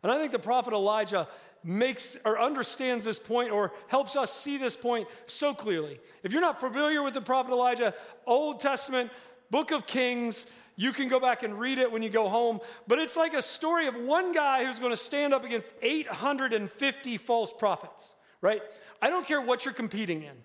And 0.00 0.12
I 0.12 0.18
think 0.20 0.30
the 0.30 0.38
prophet 0.38 0.74
Elijah 0.74 1.26
makes 1.64 2.16
or 2.24 2.40
understands 2.40 3.04
this 3.04 3.18
point 3.18 3.50
or 3.50 3.72
helps 3.88 4.14
us 4.14 4.32
see 4.32 4.58
this 4.58 4.76
point 4.76 5.08
so 5.26 5.54
clearly. 5.54 5.98
If 6.22 6.30
you're 6.30 6.40
not 6.40 6.60
familiar 6.60 7.02
with 7.02 7.14
the 7.14 7.20
prophet 7.20 7.50
Elijah, 7.50 7.92
Old 8.24 8.60
Testament, 8.60 9.10
book 9.50 9.72
of 9.72 9.88
Kings, 9.88 10.46
you 10.76 10.92
can 10.92 11.08
go 11.08 11.18
back 11.18 11.42
and 11.42 11.58
read 11.58 11.78
it 11.78 11.90
when 11.90 12.04
you 12.04 12.10
go 12.10 12.28
home. 12.28 12.60
But 12.86 13.00
it's 13.00 13.16
like 13.16 13.34
a 13.34 13.42
story 13.42 13.88
of 13.88 13.96
one 13.96 14.32
guy 14.32 14.64
who's 14.64 14.78
going 14.78 14.92
to 14.92 14.96
stand 14.96 15.34
up 15.34 15.42
against 15.42 15.74
850 15.82 17.16
false 17.16 17.52
prophets, 17.52 18.14
right? 18.42 18.60
I 19.00 19.08
don't 19.08 19.26
care 19.26 19.40
what 19.40 19.64
you're 19.64 19.72
competing 19.72 20.22
in. 20.22 20.36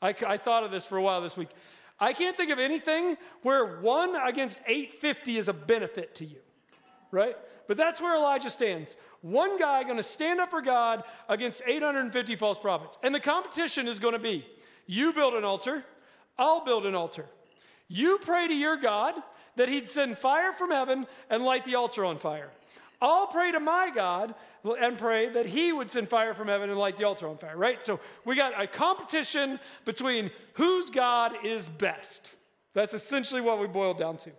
I, 0.00 0.14
I 0.26 0.36
thought 0.36 0.62
of 0.62 0.70
this 0.70 0.86
for 0.86 0.96
a 0.96 1.02
while 1.02 1.20
this 1.20 1.36
week. 1.36 1.48
I 1.98 2.12
can't 2.12 2.36
think 2.36 2.50
of 2.50 2.58
anything 2.58 3.16
where 3.42 3.80
one 3.80 4.14
against 4.16 4.60
850 4.66 5.36
is 5.36 5.48
a 5.48 5.52
benefit 5.52 6.14
to 6.16 6.24
you, 6.24 6.38
right? 7.10 7.36
But 7.66 7.76
that's 7.76 8.00
where 8.00 8.16
Elijah 8.16 8.48
stands. 8.48 8.96
One 9.20 9.58
guy 9.58 9.82
going 9.84 9.98
to 9.98 10.02
stand 10.02 10.40
up 10.40 10.50
for 10.50 10.62
God 10.62 11.02
against 11.28 11.62
850 11.66 12.36
false 12.36 12.58
prophets. 12.58 12.96
And 13.02 13.14
the 13.14 13.20
competition 13.20 13.86
is 13.86 13.98
going 13.98 14.14
to 14.14 14.18
be 14.18 14.46
you 14.86 15.12
build 15.12 15.34
an 15.34 15.44
altar, 15.44 15.84
I'll 16.38 16.64
build 16.64 16.86
an 16.86 16.94
altar. 16.94 17.26
You 17.86 18.18
pray 18.18 18.48
to 18.48 18.54
your 18.54 18.76
God 18.76 19.14
that 19.56 19.68
he'd 19.68 19.86
send 19.86 20.16
fire 20.16 20.52
from 20.52 20.70
heaven 20.70 21.06
and 21.28 21.44
light 21.44 21.64
the 21.64 21.74
altar 21.74 22.04
on 22.04 22.16
fire. 22.16 22.50
I'll 23.00 23.26
pray 23.26 23.52
to 23.52 23.60
my 23.60 23.90
God 23.94 24.34
and 24.64 24.98
pray 24.98 25.30
that 25.30 25.46
he 25.46 25.72
would 25.72 25.90
send 25.90 26.08
fire 26.08 26.34
from 26.34 26.48
heaven 26.48 26.68
and 26.68 26.78
light 26.78 26.96
the 26.96 27.04
altar 27.04 27.28
on 27.28 27.36
fire, 27.38 27.56
right? 27.56 27.82
So 27.82 27.98
we 28.24 28.36
got 28.36 28.60
a 28.60 28.66
competition 28.66 29.58
between 29.84 30.30
whose 30.54 30.90
God 30.90 31.32
is 31.44 31.68
best. 31.68 32.34
That's 32.74 32.94
essentially 32.94 33.40
what 33.40 33.58
we 33.58 33.66
boiled 33.66 33.98
down 33.98 34.18
to. 34.18 34.30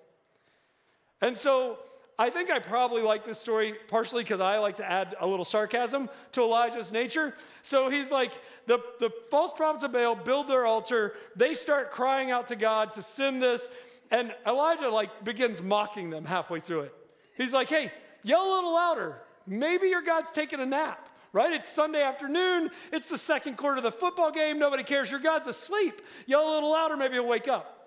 And 1.22 1.36
so 1.36 1.80
I 2.18 2.30
think 2.30 2.51
I 2.51 2.60
probably 2.60 3.01
like 3.01 3.25
this 3.25 3.39
story 3.39 3.74
partially 3.88 4.24
because 4.24 4.41
I 4.41 4.60
like 4.60 4.75
to 4.75 4.89
add 4.89 5.15
a 5.20 5.27
little 5.27 5.46
sarcasm 5.46 6.08
to 6.34 6.41
Elijah's 6.41 6.91
nature. 6.91 7.36
So 7.63 7.89
he's 7.89 8.12
like, 8.12 8.32
the, 8.68 8.80
the 9.00 9.10
false 9.32 9.53
prophets 9.53 9.84
of 9.84 9.91
Baal 9.91 10.15
build 10.15 10.48
their 10.48 10.65
altar. 10.65 11.15
They 11.36 11.56
start 11.56 11.89
crying 11.89 12.30
out 12.30 12.48
to 12.48 12.56
God 12.56 12.91
to 12.94 13.01
send 13.01 13.41
this. 13.41 13.70
And 14.12 14.34
Elijah 14.46 14.89
like 14.89 15.24
begins 15.24 15.63
mocking 15.63 16.12
them 16.12 16.25
halfway 16.25 16.60
through 16.60 16.82
it. 16.82 16.96
He's 17.36 17.53
like, 17.53 17.70
hey, 17.70 17.91
yell 18.23 18.41
a 18.41 18.51
little 18.55 18.73
louder. 18.73 19.21
Maybe 19.47 19.87
your 19.87 20.01
God's 20.01 20.31
taking 20.31 20.59
a 20.59 20.65
nap, 20.65 21.09
right? 21.33 21.51
It's 21.51 21.67
Sunday 21.67 22.01
afternoon. 22.01 22.69
It's 22.91 23.09
the 23.09 23.17
second 23.17 23.57
quarter 23.57 23.77
of 23.77 23.83
the 23.83 23.91
football 23.91 24.31
game. 24.31 24.59
Nobody 24.59 24.83
cares. 24.83 25.11
Your 25.11 25.19
God's 25.19 25.47
asleep. 25.47 26.01
Yell 26.25 26.47
a 26.47 26.53
little 26.53 26.71
louder. 26.71 26.95
Maybe 26.97 27.15
he'll 27.15 27.27
wake 27.27 27.47
up. 27.47 27.77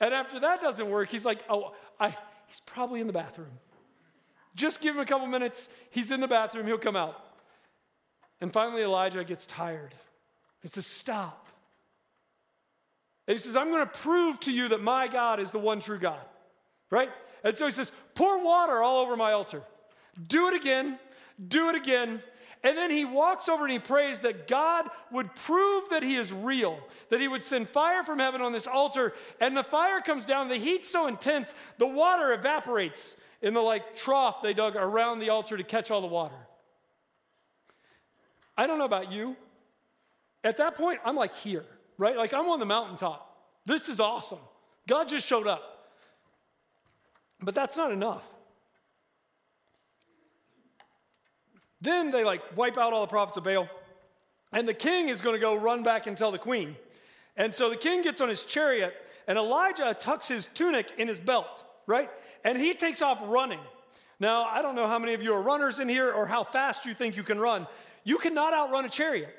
And 0.00 0.14
after 0.14 0.40
that 0.40 0.60
doesn't 0.60 0.88
work, 0.88 1.08
he's 1.10 1.24
like, 1.24 1.42
oh, 1.48 1.74
I, 1.98 2.16
He's 2.48 2.60
probably 2.60 3.00
in 3.00 3.06
the 3.06 3.12
bathroom. 3.12 3.60
Just 4.56 4.80
give 4.80 4.96
him 4.96 5.02
a 5.02 5.06
couple 5.06 5.26
minutes. 5.28 5.68
He's 5.90 6.10
in 6.10 6.20
the 6.20 6.26
bathroom. 6.26 6.66
He'll 6.66 6.78
come 6.78 6.96
out. 6.96 7.22
And 8.40 8.52
finally, 8.52 8.82
Elijah 8.82 9.22
gets 9.22 9.46
tired. 9.46 9.94
He 10.62 10.68
says, 10.68 10.86
Stop. 10.86 11.46
And 13.26 13.34
he 13.34 13.38
says, 13.38 13.54
I'm 13.54 13.70
going 13.70 13.84
to 13.84 13.92
prove 13.92 14.40
to 14.40 14.52
you 14.52 14.68
that 14.68 14.82
my 14.82 15.06
God 15.06 15.38
is 15.38 15.50
the 15.50 15.58
one 15.58 15.80
true 15.80 15.98
God. 15.98 16.20
Right? 16.90 17.10
And 17.44 17.54
so 17.54 17.66
he 17.66 17.70
says, 17.70 17.92
Pour 18.18 18.42
water 18.42 18.82
all 18.82 18.98
over 18.98 19.16
my 19.16 19.30
altar. 19.30 19.62
Do 20.26 20.48
it 20.48 20.54
again. 20.54 20.98
Do 21.46 21.68
it 21.68 21.76
again. 21.76 22.20
And 22.64 22.76
then 22.76 22.90
he 22.90 23.04
walks 23.04 23.48
over 23.48 23.62
and 23.62 23.72
he 23.72 23.78
prays 23.78 24.18
that 24.20 24.48
God 24.48 24.90
would 25.12 25.32
prove 25.36 25.90
that 25.90 26.02
he 26.02 26.16
is 26.16 26.32
real, 26.32 26.80
that 27.10 27.20
he 27.20 27.28
would 27.28 27.44
send 27.44 27.68
fire 27.68 28.02
from 28.02 28.18
heaven 28.18 28.40
on 28.40 28.50
this 28.50 28.66
altar. 28.66 29.14
And 29.40 29.56
the 29.56 29.62
fire 29.62 30.00
comes 30.00 30.26
down, 30.26 30.48
the 30.48 30.56
heat's 30.56 30.90
so 30.90 31.06
intense, 31.06 31.54
the 31.78 31.86
water 31.86 32.32
evaporates 32.32 33.14
in 33.40 33.54
the 33.54 33.60
like 33.60 33.94
trough 33.94 34.42
they 34.42 34.52
dug 34.52 34.74
around 34.74 35.20
the 35.20 35.30
altar 35.30 35.56
to 35.56 35.62
catch 35.62 35.92
all 35.92 36.00
the 36.00 36.08
water. 36.08 36.34
I 38.56 38.66
don't 38.66 38.80
know 38.80 38.84
about 38.84 39.12
you. 39.12 39.36
At 40.42 40.56
that 40.56 40.74
point, 40.74 40.98
I'm 41.04 41.14
like 41.14 41.36
here, 41.36 41.64
right? 41.98 42.16
Like 42.16 42.34
I'm 42.34 42.48
on 42.48 42.58
the 42.58 42.66
mountaintop. 42.66 43.38
This 43.64 43.88
is 43.88 44.00
awesome. 44.00 44.40
God 44.88 45.06
just 45.06 45.24
showed 45.24 45.46
up. 45.46 45.77
But 47.40 47.54
that's 47.54 47.76
not 47.76 47.92
enough. 47.92 48.24
Then 51.80 52.10
they 52.10 52.24
like 52.24 52.56
wipe 52.56 52.76
out 52.76 52.92
all 52.92 53.02
the 53.02 53.06
prophets 53.06 53.36
of 53.36 53.44
Baal. 53.44 53.68
And 54.52 54.66
the 54.66 54.74
king 54.74 55.08
is 55.08 55.20
going 55.20 55.34
to 55.34 55.40
go 55.40 55.54
run 55.54 55.82
back 55.82 56.06
and 56.06 56.16
tell 56.16 56.32
the 56.32 56.38
queen. 56.38 56.76
And 57.36 57.54
so 57.54 57.70
the 57.70 57.76
king 57.76 58.02
gets 58.02 58.20
on 58.20 58.28
his 58.28 58.44
chariot, 58.44 58.94
and 59.28 59.38
Elijah 59.38 59.94
tucks 59.98 60.26
his 60.26 60.48
tunic 60.48 60.90
in 60.98 61.06
his 61.06 61.20
belt, 61.20 61.64
right? 61.86 62.10
And 62.44 62.58
he 62.58 62.74
takes 62.74 63.00
off 63.02 63.20
running. 63.24 63.60
Now, 64.18 64.44
I 64.44 64.62
don't 64.62 64.74
know 64.74 64.88
how 64.88 64.98
many 64.98 65.14
of 65.14 65.22
you 65.22 65.32
are 65.34 65.40
runners 65.40 65.78
in 65.78 65.88
here 65.88 66.10
or 66.10 66.26
how 66.26 66.42
fast 66.42 66.84
you 66.84 66.94
think 66.94 67.16
you 67.16 67.22
can 67.22 67.38
run. 67.38 67.68
You 68.02 68.18
cannot 68.18 68.52
outrun 68.52 68.84
a 68.84 68.88
chariot. 68.88 69.37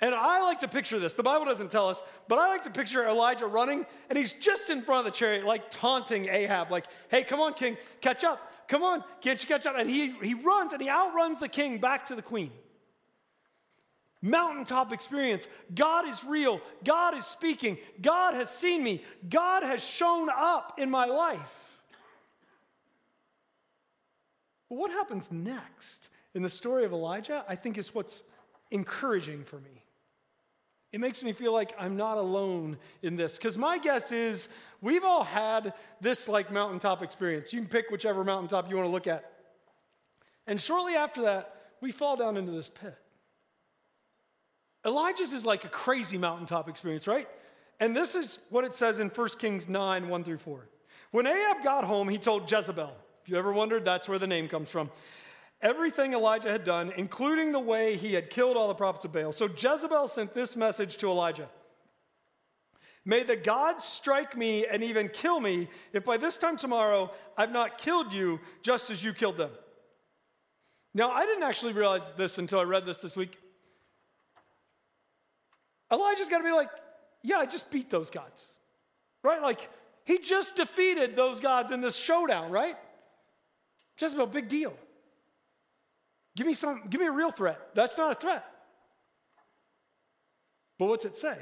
And 0.00 0.14
I 0.14 0.42
like 0.42 0.60
to 0.60 0.68
picture 0.68 0.98
this. 0.98 1.14
The 1.14 1.22
Bible 1.22 1.46
doesn't 1.46 1.70
tell 1.70 1.88
us, 1.88 2.02
but 2.28 2.38
I 2.38 2.48
like 2.48 2.64
to 2.64 2.70
picture 2.70 3.06
Elijah 3.06 3.46
running, 3.46 3.86
and 4.10 4.18
he's 4.18 4.34
just 4.34 4.68
in 4.68 4.82
front 4.82 5.06
of 5.06 5.12
the 5.12 5.18
chariot, 5.18 5.46
like 5.46 5.70
taunting 5.70 6.28
Ahab, 6.28 6.70
like, 6.70 6.84
hey, 7.08 7.24
come 7.24 7.40
on, 7.40 7.54
king, 7.54 7.78
catch 8.00 8.22
up. 8.22 8.52
Come 8.68 8.82
on, 8.82 9.02
can't 9.20 9.40
you 9.40 9.48
catch 9.48 9.64
up? 9.64 9.76
And 9.78 9.88
he, 9.88 10.10
he 10.22 10.34
runs 10.34 10.72
and 10.72 10.82
he 10.82 10.90
outruns 10.90 11.38
the 11.38 11.48
king 11.48 11.78
back 11.78 12.06
to 12.06 12.14
the 12.14 12.22
queen. 12.22 12.50
Mountaintop 14.22 14.92
experience. 14.92 15.46
God 15.74 16.08
is 16.08 16.24
real. 16.24 16.60
God 16.82 17.16
is 17.16 17.24
speaking. 17.24 17.78
God 18.00 18.34
has 18.34 18.50
seen 18.50 18.82
me. 18.82 19.04
God 19.28 19.62
has 19.62 19.84
shown 19.84 20.28
up 20.34 20.74
in 20.78 20.90
my 20.90 21.06
life. 21.06 21.78
But 24.68 24.76
what 24.76 24.90
happens 24.90 25.30
next 25.30 26.08
in 26.34 26.42
the 26.42 26.48
story 26.48 26.84
of 26.84 26.92
Elijah, 26.92 27.44
I 27.48 27.54
think, 27.54 27.78
is 27.78 27.94
what's 27.94 28.24
encouraging 28.70 29.44
for 29.44 29.60
me. 29.60 29.84
It 30.96 31.00
makes 31.00 31.22
me 31.22 31.34
feel 31.34 31.52
like 31.52 31.74
I'm 31.78 31.98
not 31.98 32.16
alone 32.16 32.78
in 33.02 33.16
this. 33.16 33.36
Because 33.36 33.58
my 33.58 33.76
guess 33.76 34.10
is 34.12 34.48
we've 34.80 35.04
all 35.04 35.24
had 35.24 35.74
this 36.00 36.26
like 36.26 36.50
mountaintop 36.50 37.02
experience. 37.02 37.52
You 37.52 37.60
can 37.60 37.68
pick 37.68 37.90
whichever 37.90 38.24
mountaintop 38.24 38.70
you 38.70 38.76
want 38.76 38.88
to 38.88 38.90
look 38.90 39.06
at. 39.06 39.30
And 40.46 40.58
shortly 40.58 40.94
after 40.94 41.20
that, 41.24 41.54
we 41.82 41.92
fall 41.92 42.16
down 42.16 42.38
into 42.38 42.50
this 42.50 42.70
pit. 42.70 42.96
Elijah's 44.86 45.34
is 45.34 45.44
like 45.44 45.66
a 45.66 45.68
crazy 45.68 46.16
mountaintop 46.16 46.66
experience, 46.66 47.06
right? 47.06 47.28
And 47.78 47.94
this 47.94 48.14
is 48.14 48.38
what 48.48 48.64
it 48.64 48.74
says 48.74 48.98
in 48.98 49.10
1 49.10 49.28
Kings 49.38 49.68
9 49.68 50.08
1 50.08 50.24
through 50.24 50.38
4. 50.38 50.66
When 51.10 51.26
Ahab 51.26 51.62
got 51.62 51.84
home, 51.84 52.08
he 52.08 52.16
told 52.16 52.50
Jezebel. 52.50 52.96
If 53.22 53.28
you 53.28 53.36
ever 53.36 53.52
wondered, 53.52 53.84
that's 53.84 54.08
where 54.08 54.18
the 54.18 54.26
name 54.26 54.48
comes 54.48 54.70
from 54.70 54.90
everything 55.60 56.12
Elijah 56.12 56.50
had 56.50 56.64
done, 56.64 56.92
including 56.96 57.52
the 57.52 57.60
way 57.60 57.96
he 57.96 58.14
had 58.14 58.30
killed 58.30 58.56
all 58.56 58.68
the 58.68 58.74
prophets 58.74 59.04
of 59.04 59.12
Baal. 59.12 59.32
So 59.32 59.48
Jezebel 59.48 60.08
sent 60.08 60.34
this 60.34 60.56
message 60.56 60.96
to 60.98 61.08
Elijah 61.08 61.48
May 63.08 63.22
the 63.22 63.36
gods 63.36 63.84
strike 63.84 64.36
me 64.36 64.66
and 64.66 64.82
even 64.82 65.08
kill 65.08 65.38
me 65.38 65.68
if 65.92 66.04
by 66.04 66.16
this 66.16 66.36
time 66.36 66.56
tomorrow 66.56 67.12
I've 67.38 67.52
not 67.52 67.78
killed 67.78 68.12
you 68.12 68.40
just 68.62 68.90
as 68.90 69.04
you 69.04 69.12
killed 69.12 69.36
them. 69.36 69.52
Now, 70.92 71.12
I 71.12 71.24
didn't 71.24 71.44
actually 71.44 71.72
realize 71.72 72.12
this 72.14 72.38
until 72.38 72.58
I 72.58 72.64
read 72.64 72.84
this 72.84 72.98
this 72.98 73.16
week. 73.16 73.38
Elijah's 75.92 76.28
got 76.28 76.38
to 76.38 76.44
be 76.44 76.50
like, 76.50 76.70
yeah, 77.22 77.36
I 77.36 77.46
just 77.46 77.70
beat 77.70 77.90
those 77.90 78.10
gods, 78.10 78.50
right? 79.22 79.40
Like, 79.40 79.70
he 80.04 80.18
just 80.18 80.56
defeated 80.56 81.14
those 81.14 81.38
gods 81.38 81.70
in 81.70 81.80
this 81.80 81.96
showdown, 81.96 82.50
right? 82.50 82.76
Jezebel, 84.00 84.26
big 84.26 84.48
deal. 84.48 84.74
Give 86.36 86.46
me 86.46 86.54
some, 86.54 86.82
give 86.88 87.00
me 87.00 87.06
a 87.06 87.12
real 87.12 87.30
threat. 87.30 87.58
That's 87.74 87.98
not 87.98 88.12
a 88.12 88.14
threat. 88.14 88.44
But 90.78 90.86
what's 90.86 91.06
it 91.06 91.16
say? 91.16 91.38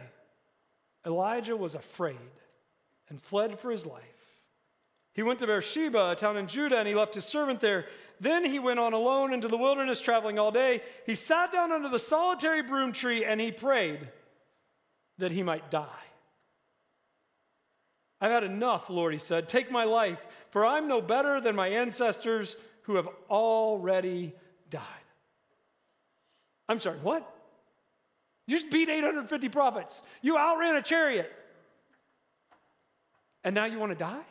Elijah 1.04 1.56
was 1.56 1.74
afraid 1.74 2.16
and 3.08 3.20
fled 3.20 3.58
for 3.58 3.70
his 3.70 3.84
life. 3.84 4.02
He 5.12 5.22
went 5.22 5.40
to 5.40 5.46
Beersheba, 5.46 6.12
a 6.12 6.16
town 6.16 6.36
in 6.36 6.46
Judah, 6.46 6.78
and 6.78 6.88
he 6.88 6.94
left 6.94 7.14
his 7.14 7.24
servant 7.24 7.60
there. 7.60 7.86
Then 8.20 8.44
he 8.44 8.60
went 8.60 8.78
on 8.78 8.92
alone 8.92 9.32
into 9.32 9.48
the 9.48 9.56
wilderness, 9.56 10.00
traveling 10.00 10.38
all 10.38 10.52
day. 10.52 10.80
He 11.06 11.16
sat 11.16 11.52
down 11.52 11.72
under 11.72 11.88
the 11.88 11.98
solitary 11.98 12.62
broom 12.62 12.92
tree 12.92 13.24
and 13.24 13.40
he 13.40 13.50
prayed 13.50 14.08
that 15.18 15.32
he 15.32 15.42
might 15.42 15.70
die. 15.70 15.88
I've 18.20 18.32
had 18.32 18.44
enough, 18.44 18.88
Lord, 18.88 19.12
he 19.12 19.18
said. 19.18 19.48
Take 19.48 19.70
my 19.70 19.84
life, 19.84 20.24
for 20.50 20.64
I'm 20.64 20.88
no 20.88 21.00
better 21.00 21.40
than 21.40 21.56
my 21.56 21.68
ancestors 21.68 22.56
who 22.82 22.94
have 22.96 23.08
already 23.28 24.32
died. 24.74 25.06
I'm 26.68 26.80
sorry, 26.80 26.98
what? 26.98 27.30
You 28.46 28.56
just 28.56 28.70
beat 28.70 28.88
850 28.88 29.48
prophets. 29.48 30.02
You 30.20 30.36
outran 30.36 30.76
a 30.76 30.82
chariot. 30.82 31.32
And 33.44 33.54
now 33.54 33.66
you 33.66 33.78
want 33.78 33.92
to 33.92 33.98
die? 33.98 34.24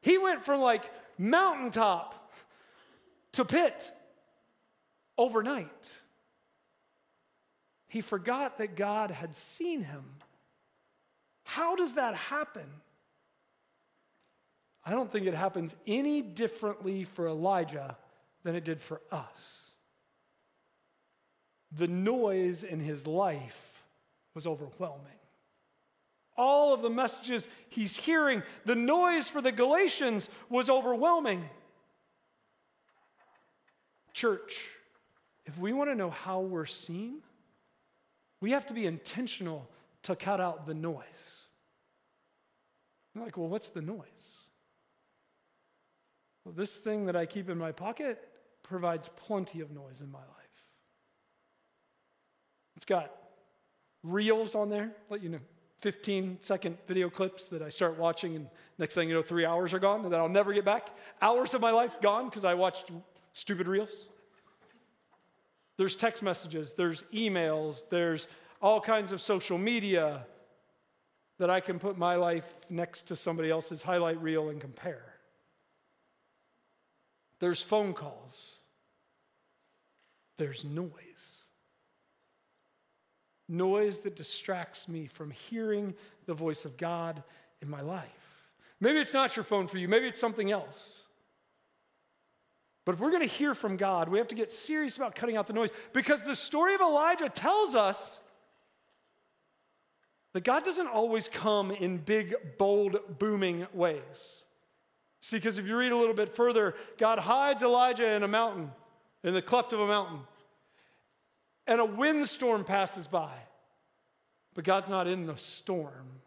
He 0.00 0.18
went 0.18 0.44
from 0.44 0.60
like 0.60 0.90
mountaintop 1.18 2.32
to 3.32 3.44
pit 3.44 3.90
overnight. 5.16 5.68
He 7.88 8.00
forgot 8.00 8.58
that 8.58 8.74
God 8.74 9.10
had 9.10 9.36
seen 9.36 9.84
him. 9.84 10.04
How 11.44 11.76
does 11.76 11.94
that 11.94 12.14
happen? 12.14 12.66
I 14.84 14.92
don't 14.92 15.12
think 15.12 15.26
it 15.26 15.34
happens 15.34 15.76
any 15.86 16.22
differently 16.22 17.04
for 17.04 17.28
Elijah 17.28 17.96
than 18.42 18.54
it 18.54 18.64
did 18.64 18.80
for 18.80 19.00
us. 19.10 19.70
The 21.72 21.88
noise 21.88 22.62
in 22.62 22.80
his 22.80 23.06
life 23.06 23.82
was 24.34 24.46
overwhelming 24.46 25.20
all 26.40 26.72
of 26.72 26.80
the 26.80 26.90
messages 26.90 27.48
he's 27.68 27.96
hearing. 27.96 28.42
The 28.64 28.74
noise 28.74 29.28
for 29.28 29.42
the 29.42 29.52
Galatians 29.52 30.30
was 30.48 30.70
overwhelming. 30.70 31.48
Church, 34.14 34.68
if 35.44 35.58
we 35.58 35.74
want 35.74 35.90
to 35.90 35.94
know 35.94 36.08
how 36.08 36.40
we're 36.40 36.64
seen, 36.64 37.18
we 38.40 38.52
have 38.52 38.66
to 38.66 38.74
be 38.74 38.86
intentional 38.86 39.68
to 40.04 40.16
cut 40.16 40.40
out 40.40 40.66
the 40.66 40.72
noise. 40.72 41.44
You're 43.14 43.24
like, 43.24 43.36
well, 43.36 43.48
what's 43.48 43.68
the 43.68 43.82
noise? 43.82 44.06
Well, 46.44 46.54
this 46.54 46.78
thing 46.78 47.04
that 47.04 47.16
I 47.16 47.26
keep 47.26 47.50
in 47.50 47.58
my 47.58 47.72
pocket 47.72 48.29
provides 48.70 49.08
plenty 49.08 49.60
of 49.60 49.72
noise 49.72 50.00
in 50.00 50.10
my 50.12 50.20
life. 50.20 50.28
It's 52.76 52.84
got 52.84 53.10
reels 54.04 54.54
on 54.54 54.70
there, 54.70 54.92
let 55.10 55.22
you 55.22 55.28
know. 55.28 55.40
15 55.80 56.38
second 56.40 56.78
video 56.86 57.10
clips 57.10 57.48
that 57.48 57.62
I 57.62 57.68
start 57.68 57.98
watching, 57.98 58.36
and 58.36 58.46
next 58.78 58.94
thing 58.94 59.08
you 59.08 59.14
know, 59.14 59.22
three 59.22 59.44
hours 59.44 59.74
are 59.74 59.80
gone, 59.80 60.04
and 60.04 60.12
then 60.12 60.20
I'll 60.20 60.28
never 60.28 60.52
get 60.52 60.64
back. 60.64 60.90
Hours 61.20 61.52
of 61.52 61.60
my 61.60 61.72
life 61.72 62.00
gone 62.00 62.26
because 62.26 62.44
I 62.44 62.54
watched 62.54 62.90
stupid 63.32 63.66
reels. 63.66 63.90
There's 65.76 65.96
text 65.96 66.22
messages, 66.22 66.74
there's 66.74 67.02
emails, 67.12 67.82
there's 67.90 68.28
all 68.62 68.80
kinds 68.80 69.10
of 69.10 69.20
social 69.20 69.58
media 69.58 70.26
that 71.38 71.50
I 71.50 71.58
can 71.60 71.78
put 71.78 71.98
my 71.98 72.16
life 72.16 72.54
next 72.70 73.08
to 73.08 73.16
somebody 73.16 73.50
else's 73.50 73.82
highlight 73.82 74.22
reel 74.22 74.50
and 74.50 74.60
compare. 74.60 75.14
There's 77.40 77.62
phone 77.62 77.94
calls, 77.94 78.59
there's 80.40 80.64
noise 80.64 81.10
noise 83.50 83.98
that 83.98 84.16
distracts 84.16 84.88
me 84.88 85.06
from 85.06 85.30
hearing 85.30 85.94
the 86.26 86.34
voice 86.34 86.64
of 86.64 86.76
God 86.76 87.22
in 87.60 87.68
my 87.68 87.80
life. 87.80 88.06
Maybe 88.80 89.00
it's 89.00 89.12
not 89.12 89.36
your 89.36 89.44
phone 89.44 89.66
for 89.66 89.76
you, 89.76 89.88
maybe 89.88 90.06
it's 90.06 90.20
something 90.20 90.50
else. 90.50 91.02
But 92.86 92.94
if 92.94 93.00
we're 93.00 93.10
going 93.10 93.28
to 93.28 93.34
hear 93.34 93.54
from 93.54 93.76
God, 93.76 94.08
we 94.08 94.18
have 94.18 94.28
to 94.28 94.34
get 94.34 94.50
serious 94.50 94.96
about 94.96 95.14
cutting 95.14 95.36
out 95.36 95.46
the 95.46 95.52
noise 95.52 95.70
because 95.92 96.24
the 96.24 96.34
story 96.34 96.74
of 96.74 96.80
Elijah 96.80 97.28
tells 97.28 97.74
us 97.74 98.18
that 100.32 100.44
God 100.44 100.64
doesn't 100.64 100.86
always 100.86 101.28
come 101.28 101.70
in 101.72 101.98
big, 101.98 102.34
bold, 102.56 103.18
booming 103.18 103.66
ways. 103.74 104.44
See, 105.20 105.36
because 105.36 105.58
if 105.58 105.66
you 105.66 105.76
read 105.76 105.92
a 105.92 105.96
little 105.96 106.14
bit 106.14 106.34
further, 106.34 106.74
God 106.96 107.18
hides 107.18 107.62
Elijah 107.62 108.08
in 108.08 108.22
a 108.22 108.28
mountain, 108.28 108.70
in 109.22 109.34
the 109.34 109.42
cleft 109.42 109.72
of 109.72 109.80
a 109.80 109.86
mountain 109.86 110.20
and 111.70 111.80
a 111.80 111.84
windstorm 111.84 112.64
passes 112.64 113.06
by. 113.06 113.32
But 114.54 114.64
God's 114.64 114.90
not 114.90 115.06
in 115.06 115.26
the 115.26 115.36
storm. 115.36 116.20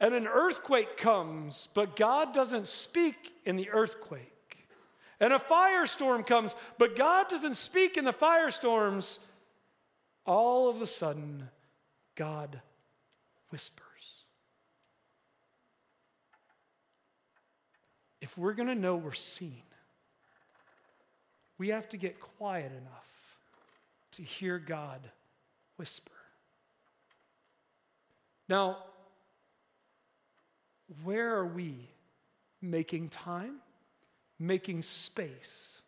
And 0.00 0.12
an 0.12 0.26
earthquake 0.26 0.96
comes, 0.96 1.68
but 1.72 1.94
God 1.94 2.34
doesn't 2.34 2.66
speak 2.66 3.32
in 3.46 3.54
the 3.54 3.70
earthquake. 3.70 4.66
And 5.20 5.32
a 5.32 5.38
firestorm 5.38 6.26
comes, 6.26 6.56
but 6.78 6.96
God 6.96 7.28
doesn't 7.30 7.54
speak 7.54 7.96
in 7.96 8.04
the 8.04 8.12
firestorms. 8.12 9.18
All 10.26 10.68
of 10.68 10.82
a 10.82 10.86
sudden, 10.86 11.48
God 12.16 12.60
whispers. 13.50 13.84
If 18.20 18.36
we're 18.36 18.54
going 18.54 18.68
to 18.68 18.74
know 18.74 18.96
we're 18.96 19.12
seen, 19.12 19.62
we 21.56 21.68
have 21.68 21.88
to 21.90 21.96
get 21.96 22.18
quiet 22.18 22.72
enough 22.72 23.13
to 24.14 24.22
hear 24.22 24.58
God 24.58 25.00
whisper. 25.76 26.12
Now, 28.48 28.78
where 31.02 31.34
are 31.36 31.46
we 31.46 31.88
making 32.60 33.08
time, 33.08 33.56
making 34.38 34.82
space, 34.82 35.80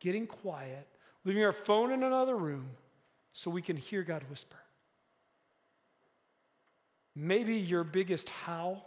getting 0.00 0.26
quiet, 0.26 0.86
leaving 1.24 1.44
our 1.44 1.52
phone 1.52 1.92
in 1.92 2.02
another 2.02 2.36
room 2.36 2.70
so 3.32 3.50
we 3.50 3.62
can 3.62 3.76
hear 3.76 4.02
God 4.02 4.24
whisper? 4.28 4.56
Maybe 7.14 7.56
your 7.56 7.84
biggest 7.84 8.28
how 8.28 8.82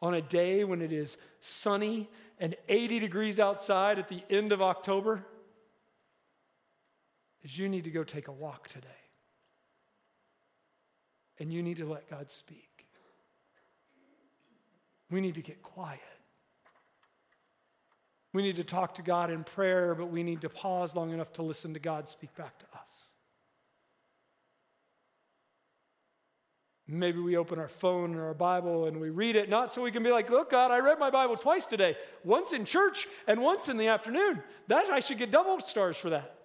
on 0.00 0.14
a 0.14 0.22
day 0.22 0.64
when 0.64 0.82
it 0.82 0.92
is 0.92 1.16
sunny 1.40 2.08
and 2.38 2.54
80 2.68 2.98
degrees 3.00 3.40
outside 3.40 3.98
at 3.98 4.08
the 4.08 4.22
end 4.28 4.52
of 4.52 4.60
October 4.60 5.24
is 7.44 7.58
you 7.58 7.68
need 7.68 7.84
to 7.84 7.90
go 7.90 8.02
take 8.02 8.28
a 8.28 8.32
walk 8.32 8.68
today. 8.68 8.88
And 11.38 11.52
you 11.52 11.62
need 11.62 11.76
to 11.76 11.84
let 11.84 12.08
God 12.08 12.30
speak. 12.30 12.86
We 15.10 15.20
need 15.20 15.34
to 15.34 15.42
get 15.42 15.62
quiet. 15.62 16.00
We 18.32 18.42
need 18.42 18.56
to 18.56 18.64
talk 18.64 18.94
to 18.94 19.02
God 19.02 19.30
in 19.30 19.44
prayer, 19.44 19.94
but 19.94 20.06
we 20.06 20.22
need 20.22 20.40
to 20.40 20.48
pause 20.48 20.96
long 20.96 21.12
enough 21.12 21.32
to 21.34 21.42
listen 21.42 21.74
to 21.74 21.80
God 21.80 22.08
speak 22.08 22.34
back 22.34 22.58
to 22.58 22.66
us. 22.74 22.90
Maybe 26.86 27.18
we 27.18 27.36
open 27.36 27.58
our 27.58 27.68
phone 27.68 28.14
or 28.14 28.26
our 28.26 28.34
Bible 28.34 28.86
and 28.86 29.00
we 29.00 29.08
read 29.08 29.36
it, 29.36 29.48
not 29.48 29.72
so 29.72 29.82
we 29.82 29.90
can 29.90 30.02
be 30.02 30.10
like, 30.10 30.28
look, 30.30 30.50
God, 30.50 30.70
I 30.70 30.80
read 30.80 30.98
my 30.98 31.10
Bible 31.10 31.36
twice 31.36 31.64
today, 31.64 31.96
once 32.24 32.52
in 32.52 32.64
church 32.64 33.06
and 33.26 33.40
once 33.40 33.68
in 33.68 33.76
the 33.76 33.88
afternoon. 33.88 34.42
That 34.68 34.86
I 34.86 35.00
should 35.00 35.18
get 35.18 35.30
double 35.30 35.60
stars 35.60 35.96
for 35.96 36.10
that. 36.10 36.43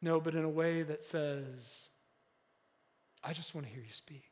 No, 0.00 0.20
but 0.20 0.34
in 0.34 0.44
a 0.44 0.48
way 0.48 0.82
that 0.82 1.04
says, 1.04 1.90
I 3.22 3.32
just 3.32 3.54
want 3.54 3.66
to 3.66 3.72
hear 3.72 3.82
you 3.82 3.92
speak. 3.92 4.30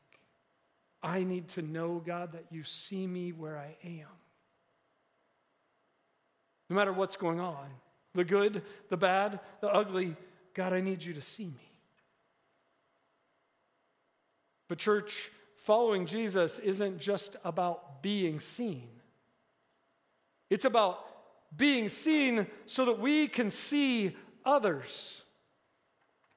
I 1.03 1.23
need 1.23 1.49
to 1.49 1.61
know, 1.61 2.01
God, 2.05 2.31
that 2.33 2.45
you 2.51 2.63
see 2.63 3.05
me 3.05 3.31
where 3.31 3.57
I 3.57 3.75
am. 3.83 4.07
No 6.69 6.75
matter 6.75 6.91
what's 6.91 7.15
going 7.15 7.39
on 7.39 7.67
the 8.13 8.25
good, 8.25 8.63
the 8.89 8.97
bad, 8.97 9.39
the 9.61 9.71
ugly 9.71 10.15
God, 10.53 10.73
I 10.73 10.81
need 10.81 11.03
you 11.03 11.13
to 11.13 11.21
see 11.21 11.45
me. 11.45 11.71
But, 14.67 14.79
church, 14.79 15.29
following 15.55 16.07
Jesus 16.07 16.57
isn't 16.57 16.97
just 16.99 17.35
about 17.45 18.01
being 18.01 18.39
seen, 18.39 18.89
it's 20.49 20.65
about 20.65 21.05
being 21.55 21.89
seen 21.89 22.47
so 22.65 22.85
that 22.85 22.99
we 22.99 23.27
can 23.27 23.49
see 23.49 24.15
others. 24.43 25.21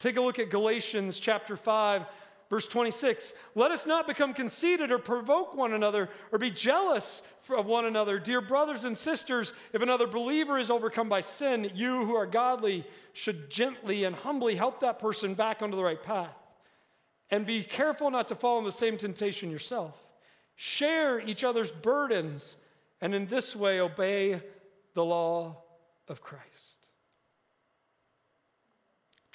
Take 0.01 0.17
a 0.17 0.23
look 0.23 0.39
at 0.39 0.49
Galatians 0.49 1.19
chapter 1.19 1.59
5, 1.59 2.07
verse 2.49 2.67
26. 2.67 3.35
Let 3.55 3.71
us 3.71 3.87
not 3.87 4.07
become 4.07 4.33
conceited 4.33 4.91
or 4.91 4.99
provoke 4.99 5.55
one 5.55 5.75
another 5.75 6.09
or 6.33 6.39
be 6.39 6.51
jealous 6.51 7.23
of 7.55 7.67
one 7.67 7.85
another. 7.85 8.19
Dear 8.19 8.41
brothers 8.41 8.85
and 8.85 8.97
sisters, 8.97 9.53
if 9.75 9.83
another 9.83 10.07
believer 10.07 10.59
is 10.59 10.71
overcome 10.71 11.11
by 11.11 11.21
sin, 11.21 11.71
you 11.75 12.07
who 12.07 12.15
are 12.15 12.25
godly 12.25 12.87
should 13.13 13.51
gently 13.51 14.05
and 14.05 14.17
humbly 14.17 14.55
help 14.55 14.81
that 14.81 14.99
person 14.99 15.35
back 15.35 15.61
onto 15.61 15.77
the 15.77 15.85
right 15.85 16.03
path. 16.03 16.35
And 17.31 17.45
be 17.45 17.63
careful 17.63 18.11
not 18.11 18.27
to 18.29 18.35
fall 18.35 18.59
in 18.59 18.65
the 18.65 18.73
same 18.73 18.97
temptation 18.97 19.51
yourself. 19.51 19.95
Share 20.57 21.21
each 21.21 21.45
other's 21.45 21.71
burdens 21.71 22.57
and 23.03 23.15
in 23.15 23.27
this 23.27 23.55
way 23.55 23.81
obey 23.81 24.41
the 24.95 25.05
law 25.05 25.63
of 26.09 26.23
Christ. 26.23 26.80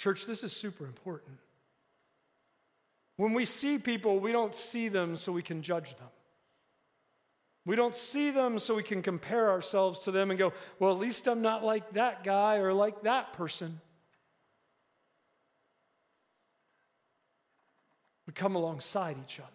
Church, 0.05 0.27
this 0.27 0.43
is 0.43 0.53
super 0.53 0.85
important. 0.85 1.39
When 3.17 3.33
we 3.33 3.43
see 3.43 3.79
people, 3.79 4.19
we 4.19 4.31
don't 4.31 4.53
see 4.53 4.87
them 4.87 5.17
so 5.17 5.31
we 5.31 5.41
can 5.41 5.63
judge 5.63 5.95
them. 5.95 6.09
We 7.65 7.75
don't 7.75 7.95
see 7.95 8.29
them 8.29 8.59
so 8.59 8.75
we 8.75 8.83
can 8.83 9.01
compare 9.01 9.49
ourselves 9.49 10.01
to 10.01 10.11
them 10.11 10.29
and 10.29 10.37
go, 10.37 10.53
well, 10.77 10.91
at 10.91 10.99
least 10.99 11.27
I'm 11.27 11.41
not 11.41 11.63
like 11.63 11.93
that 11.93 12.23
guy 12.23 12.57
or 12.57 12.71
like 12.71 13.01
that 13.01 13.33
person. 13.33 13.81
We 18.27 18.33
come 18.33 18.53
alongside 18.53 19.17
each 19.25 19.39
other 19.39 19.49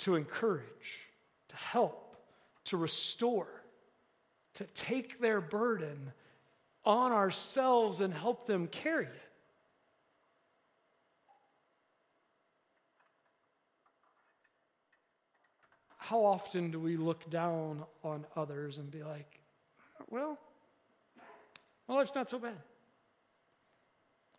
to 0.00 0.16
encourage, 0.16 1.06
to 1.48 1.56
help, 1.56 2.18
to 2.64 2.76
restore, 2.76 3.48
to 4.52 4.64
take 4.64 5.18
their 5.18 5.40
burden 5.40 6.12
on 6.88 7.12
ourselves 7.12 8.00
and 8.00 8.14
help 8.14 8.46
them 8.46 8.66
carry 8.66 9.04
it. 9.04 9.22
How 15.98 16.24
often 16.24 16.70
do 16.70 16.80
we 16.80 16.96
look 16.96 17.28
down 17.28 17.84
on 18.02 18.24
others 18.34 18.78
and 18.78 18.90
be 18.90 19.02
like, 19.02 19.38
well, 20.08 20.38
my 21.86 21.96
life's 21.96 22.14
not 22.14 22.30
so 22.30 22.38
bad? 22.38 22.56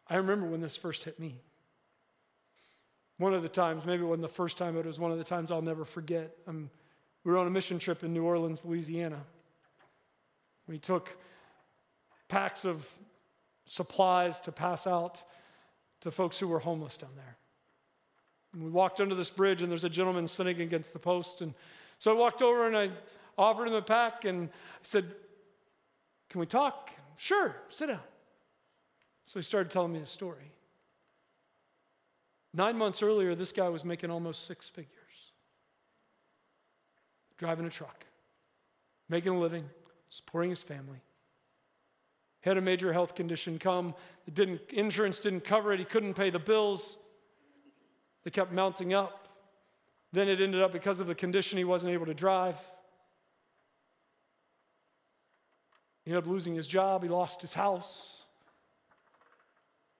I 0.07 0.15
remember 0.15 0.47
when 0.47 0.59
this 0.59 0.75
first 0.75 1.03
hit 1.03 1.19
me. 1.19 1.35
One 3.17 3.35
of 3.35 3.43
the 3.43 3.49
times, 3.49 3.85
maybe 3.85 4.01
it 4.01 4.07
wasn't 4.07 4.23
the 4.23 4.27
first 4.27 4.57
time, 4.57 4.73
but 4.73 4.79
it 4.79 4.87
was 4.87 4.99
one 4.99 5.11
of 5.11 5.19
the 5.19 5.23
times 5.23 5.51
I'll 5.51 5.61
never 5.61 5.85
forget. 5.85 6.35
Um, 6.47 6.71
we 7.23 7.31
were 7.31 7.37
on 7.37 7.45
a 7.45 7.51
mission 7.51 7.77
trip 7.77 8.03
in 8.03 8.11
New 8.11 8.23
Orleans, 8.23 8.65
Louisiana. 8.65 9.19
We 10.67 10.79
took 10.79 11.15
packs 12.29 12.63
of 12.63 12.89
supplies 13.65 14.39
to 14.41 14.51
pass 14.51 14.87
out 14.87 15.21
to 16.01 16.11
folks 16.11 16.39
who 16.39 16.47
were 16.47 16.59
homeless 16.59 16.97
down 16.97 17.11
there. 17.15 17.37
And 18.53 18.63
we 18.63 18.69
walked 18.69 19.01
under 19.01 19.15
this 19.15 19.29
bridge, 19.29 19.61
and 19.61 19.69
there's 19.69 19.83
a 19.83 19.89
gentleman 19.89 20.27
sitting 20.27 20.61
against 20.61 20.93
the 20.93 20.99
post. 20.99 21.41
And 21.41 21.53
so 21.97 22.15
I 22.15 22.17
walked 22.17 22.41
over 22.41 22.65
and 22.65 22.77
I 22.77 22.89
offered 23.37 23.67
him 23.67 23.73
a 23.73 23.81
pack 23.81 24.25
and 24.25 24.49
I 24.49 24.83
said, 24.83 25.05
Can 26.29 26.39
we 26.39 26.45
talk? 26.45 26.91
Sure, 27.17 27.55
sit 27.67 27.87
down. 27.87 27.99
So 29.25 29.39
he 29.39 29.43
started 29.43 29.69
telling 29.69 29.93
me 29.93 29.99
his 29.99 30.09
story. 30.09 30.53
Nine 32.53 32.77
months 32.77 33.03
earlier, 33.03 33.35
this 33.35 33.51
guy 33.51 33.69
was 33.69 33.85
making 33.85 34.09
almost 34.09 34.45
six 34.45 34.67
figures, 34.67 35.33
driving 37.37 37.67
a 37.67 37.69
truck, 37.69 38.05
making 39.07 39.33
a 39.33 39.39
living, 39.39 39.69
supporting 40.09 40.49
his 40.49 40.63
family. 40.63 41.01
Had 42.41 42.57
a 42.57 42.61
major 42.61 42.93
health 42.93 43.15
condition 43.15 43.59
come. 43.59 43.93
didn't, 44.31 44.61
insurance 44.69 45.19
didn't 45.19 45.41
cover 45.41 45.73
it. 45.73 45.79
He 45.79 45.85
couldn't 45.85 46.13
pay 46.13 46.29
the 46.29 46.39
bills. 46.39 46.97
They 48.23 48.31
kept 48.31 48.51
mounting 48.51 48.93
up. 48.93 49.27
Then 50.11 50.27
it 50.29 50.41
ended 50.41 50.61
up 50.61 50.71
because 50.71 50.99
of 50.99 51.07
the 51.07 51.15
condition, 51.15 51.57
he 51.57 51.63
wasn't 51.63 51.93
able 51.93 52.05
to 52.05 52.13
drive. 52.13 52.55
He 56.03 56.11
ended 56.11 56.23
up 56.23 56.29
losing 56.29 56.55
his 56.55 56.67
job. 56.67 57.03
He 57.03 57.09
lost 57.09 57.41
his 57.41 57.53
house. 57.53 58.23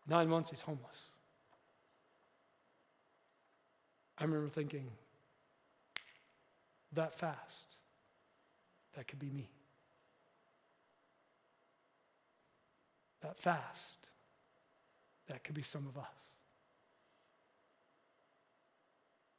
Nine 0.08 0.30
months, 0.30 0.50
he's 0.50 0.62
homeless. 0.62 1.04
I 4.18 4.24
remember 4.24 4.50
thinking, 4.50 4.90
that 6.94 7.14
fast, 7.14 7.78
that 8.96 9.08
could 9.08 9.20
be 9.20 9.30
me. 9.30 9.50
That 13.22 13.38
fast, 13.38 13.96
that 15.28 15.44
could 15.44 15.56
be 15.56 15.62
some 15.62 15.88
of 15.88 15.98
us. 15.98 16.06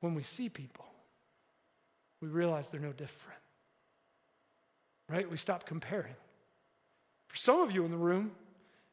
When 0.00 0.14
we 0.14 0.22
see 0.22 0.48
people, 0.48 0.86
we 2.20 2.28
realize 2.28 2.68
they're 2.68 2.80
no 2.80 2.92
different. 2.92 3.38
Right? 5.08 5.30
We 5.30 5.36
stop 5.36 5.66
comparing. 5.66 6.14
For 7.28 7.36
some 7.36 7.60
of 7.60 7.72
you 7.72 7.84
in 7.84 7.90
the 7.90 7.96
room, 7.96 8.32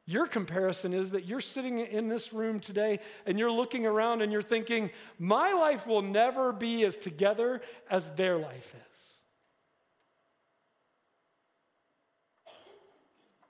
your 0.05 0.25
comparison 0.25 0.93
is 0.93 1.11
that 1.11 1.25
you're 1.25 1.41
sitting 1.41 1.79
in 1.79 2.07
this 2.07 2.31
room 2.31 2.61
today 2.61 2.99
and 3.25 3.37
you're 3.37 3.51
looking 3.51 3.85
around 3.85 4.21
and 4.21 4.31
you're 4.31 4.41
thinking, 4.41 4.89
my 5.19 5.51
life 5.51 5.85
will 5.85 6.01
never 6.01 6.53
be 6.53 6.85
as 6.85 6.97
together 6.97 7.61
as 7.89 8.09
their 8.11 8.37
life 8.37 8.73
is. 8.73 9.16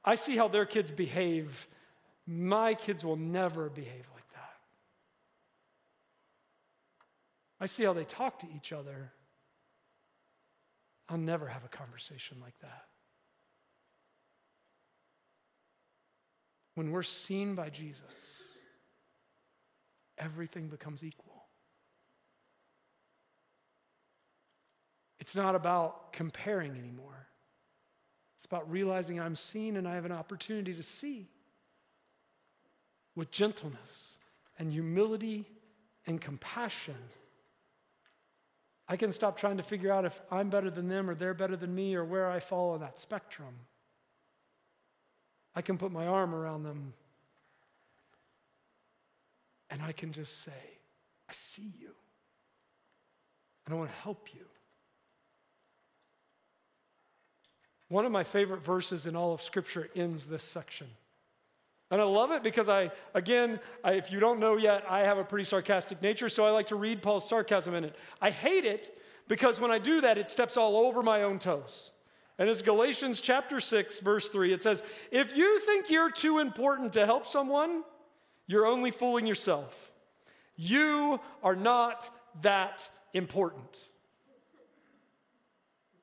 I 0.08 0.16
see 0.16 0.38
how 0.38 0.48
their 0.48 0.66
kids 0.66 0.90
behave. 0.90 1.68
My 2.26 2.74
kids 2.74 3.04
will 3.04 3.18
never 3.18 3.70
behave 3.70 4.08
like 4.14 4.30
that. 4.34 4.54
I 7.60 7.66
see 7.66 7.84
how 7.84 7.92
they 7.92 8.06
talk 8.06 8.40
to 8.40 8.48
each 8.56 8.72
other. 8.72 9.12
I'll 11.10 11.18
never 11.18 11.48
have 11.48 11.66
a 11.66 11.68
conversation 11.68 12.38
like 12.42 12.58
that. 12.62 12.86
When 16.76 16.92
we're 16.92 17.04
seen 17.04 17.54
by 17.54 17.70
Jesus, 17.70 18.02
everything 20.18 20.70
becomes 20.70 21.04
equal. 21.04 21.44
It's 25.20 25.36
not 25.36 25.54
about 25.54 26.14
comparing 26.14 26.78
anymore. 26.78 27.27
It's 28.38 28.46
about 28.46 28.70
realizing 28.70 29.20
I'm 29.20 29.36
seen 29.36 29.78
and 29.78 29.88
I 29.88 29.96
have 29.96 30.06
an 30.06 30.12
opportunity 30.12 30.74
to 30.76 30.84
see 30.84 31.28
with 33.16 33.32
gentleness 33.32 34.14
and 34.60 34.72
humility 34.72 35.46
and 36.06 36.22
compassion. 36.22 36.96
I 38.88 38.96
can 38.96 39.12
stop 39.12 39.38
trying 39.38 39.58
to 39.58 39.64
figure 39.64 39.92
out 39.92 40.06
if 40.06 40.22
I'm 40.32 40.50
better 40.50 40.70
than 40.70 40.88
them 40.88 41.10
or 41.10 41.16
they're 41.16 41.34
better 41.34 41.56
than 41.56 41.74
me 41.74 41.96
or 41.96 42.06
where 42.06 42.30
I 42.30 42.40
fall 42.40 42.74
on 42.74 42.80
that 42.82 43.00
spectrum. 43.00 43.56
I 45.56 45.64
can 45.64 45.80
put 45.80 45.92
my 45.92 46.06
arm 46.06 46.36
around 46.36 46.62
them 46.62 46.94
and 49.72 49.82
I 49.82 49.94
can 49.94 50.12
just 50.12 50.44
say, 50.44 50.52
I 51.28 51.34
see 51.34 51.72
you. 51.82 51.90
And 53.66 53.74
I 53.74 53.78
want 53.78 53.90
to 53.90 53.98
help 53.98 54.30
you. 54.34 54.46
One 57.90 58.06
of 58.06 58.12
my 58.12 58.24
favorite 58.24 58.64
verses 58.64 59.06
in 59.06 59.16
all 59.16 59.34
of 59.34 59.42
Scripture 59.42 59.90
ends 59.96 60.28
this 60.28 60.44
section. 60.44 60.88
And 61.90 62.02
I 62.02 62.04
love 62.04 62.32
it 62.32 62.44
because 62.44 62.68
I, 62.68 62.92
again, 63.14 63.60
I, 63.84 63.94
if 63.94 64.12
you 64.12 64.20
don't 64.20 64.40
know 64.40 64.58
yet, 64.58 64.84
I 64.90 65.00
have 65.00 65.18
a 65.18 65.24
pretty 65.24 65.46
sarcastic 65.46 66.02
nature, 66.02 66.28
so 66.28 66.46
I 66.46 66.52
like 66.52 66.68
to 66.68 66.76
read 66.76 67.02
Paul's 67.02 67.28
sarcasm 67.28 67.74
in 67.74 67.86
it. 67.86 67.96
I 68.22 68.30
hate 68.30 68.66
it 68.66 68.98
because 69.30 69.62
when 69.62 69.72
I 69.72 69.80
do 69.80 70.02
that, 70.02 70.18
it 70.18 70.28
steps 70.28 70.58
all 70.58 70.76
over 70.76 71.02
my 71.02 71.24
own 71.24 71.40
toes. 71.40 71.92
And 72.38 72.50
it's 72.50 72.62
Galatians 72.62 73.22
chapter 73.22 73.60
6, 73.60 74.02
verse 74.02 74.28
3. 74.28 74.54
It 74.54 74.62
says, 74.62 74.84
If 75.12 75.36
you 75.36 75.60
think 75.60 75.90
you're 75.90 76.12
too 76.12 76.40
important 76.40 76.94
to 76.94 77.06
help 77.06 77.26
someone, 77.26 77.84
you're 78.48 78.68
only 78.68 78.92
fooling 78.92 79.26
yourself. 79.26 79.92
You 80.56 81.20
are 81.42 81.56
not 81.56 82.10
that 82.42 82.90
important. 83.14 83.88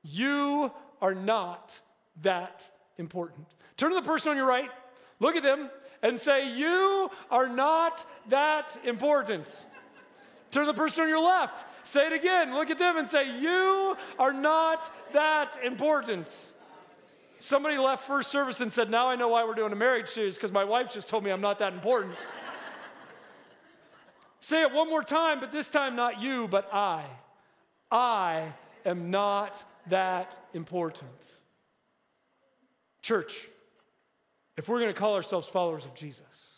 You 0.03 0.71
are 1.05 1.13
not 1.13 1.79
that 2.23 2.67
important. 2.97 3.45
Turn 3.77 3.91
to 3.91 3.95
the 3.95 4.01
person 4.01 4.31
on 4.31 4.37
your 4.37 4.47
right, 4.47 4.71
look 5.19 5.35
at 5.35 5.43
them, 5.43 5.69
and 6.01 6.19
say, 6.19 6.57
You 6.57 7.11
are 7.29 7.47
not 7.47 8.03
that 8.29 8.75
important. 8.83 9.65
Turn 10.49 10.65
to 10.65 10.71
the 10.71 10.77
person 10.77 11.03
on 11.03 11.09
your 11.09 11.21
left, 11.23 11.63
Say 11.85 12.07
it 12.07 12.13
again. 12.13 12.51
Look 12.51 12.71
at 12.71 12.79
them 12.79 12.97
and 12.97 13.07
say, 13.07 13.39
You 13.39 13.95
are 14.17 14.33
not 14.33 14.91
that 15.13 15.59
important. 15.63 16.47
Somebody 17.37 17.77
left 17.77 18.05
first 18.05 18.31
service 18.31 18.59
and 18.59 18.73
said, 18.73 18.89
Now 18.89 19.07
I 19.07 19.15
know 19.15 19.27
why 19.27 19.43
we're 19.43 19.53
doing 19.53 19.71
a 19.71 19.75
marriage 19.75 20.07
series 20.07 20.35
because 20.35 20.51
my 20.51 20.63
wife 20.63 20.91
just 20.91 21.09
told 21.09 21.23
me 21.23 21.29
I'm 21.29 21.41
not 21.41 21.59
that 21.59 21.73
important. 21.73 22.15
Say 24.39 24.63
it 24.63 24.71
one 24.73 24.89
more 24.89 25.03
time, 25.03 25.39
but 25.39 25.51
this 25.51 25.69
time 25.69 25.95
not 25.95 26.19
you, 26.19 26.47
but 26.47 26.73
I. 26.73 27.05
I 27.91 28.53
am 28.83 29.11
not 29.11 29.63
that 29.89 30.35
important. 30.53 31.09
Church, 33.01 33.47
if 34.57 34.67
we're 34.67 34.79
going 34.79 34.93
to 34.93 34.99
call 34.99 35.15
ourselves 35.15 35.47
followers 35.47 35.85
of 35.85 35.93
Jesus, 35.93 36.53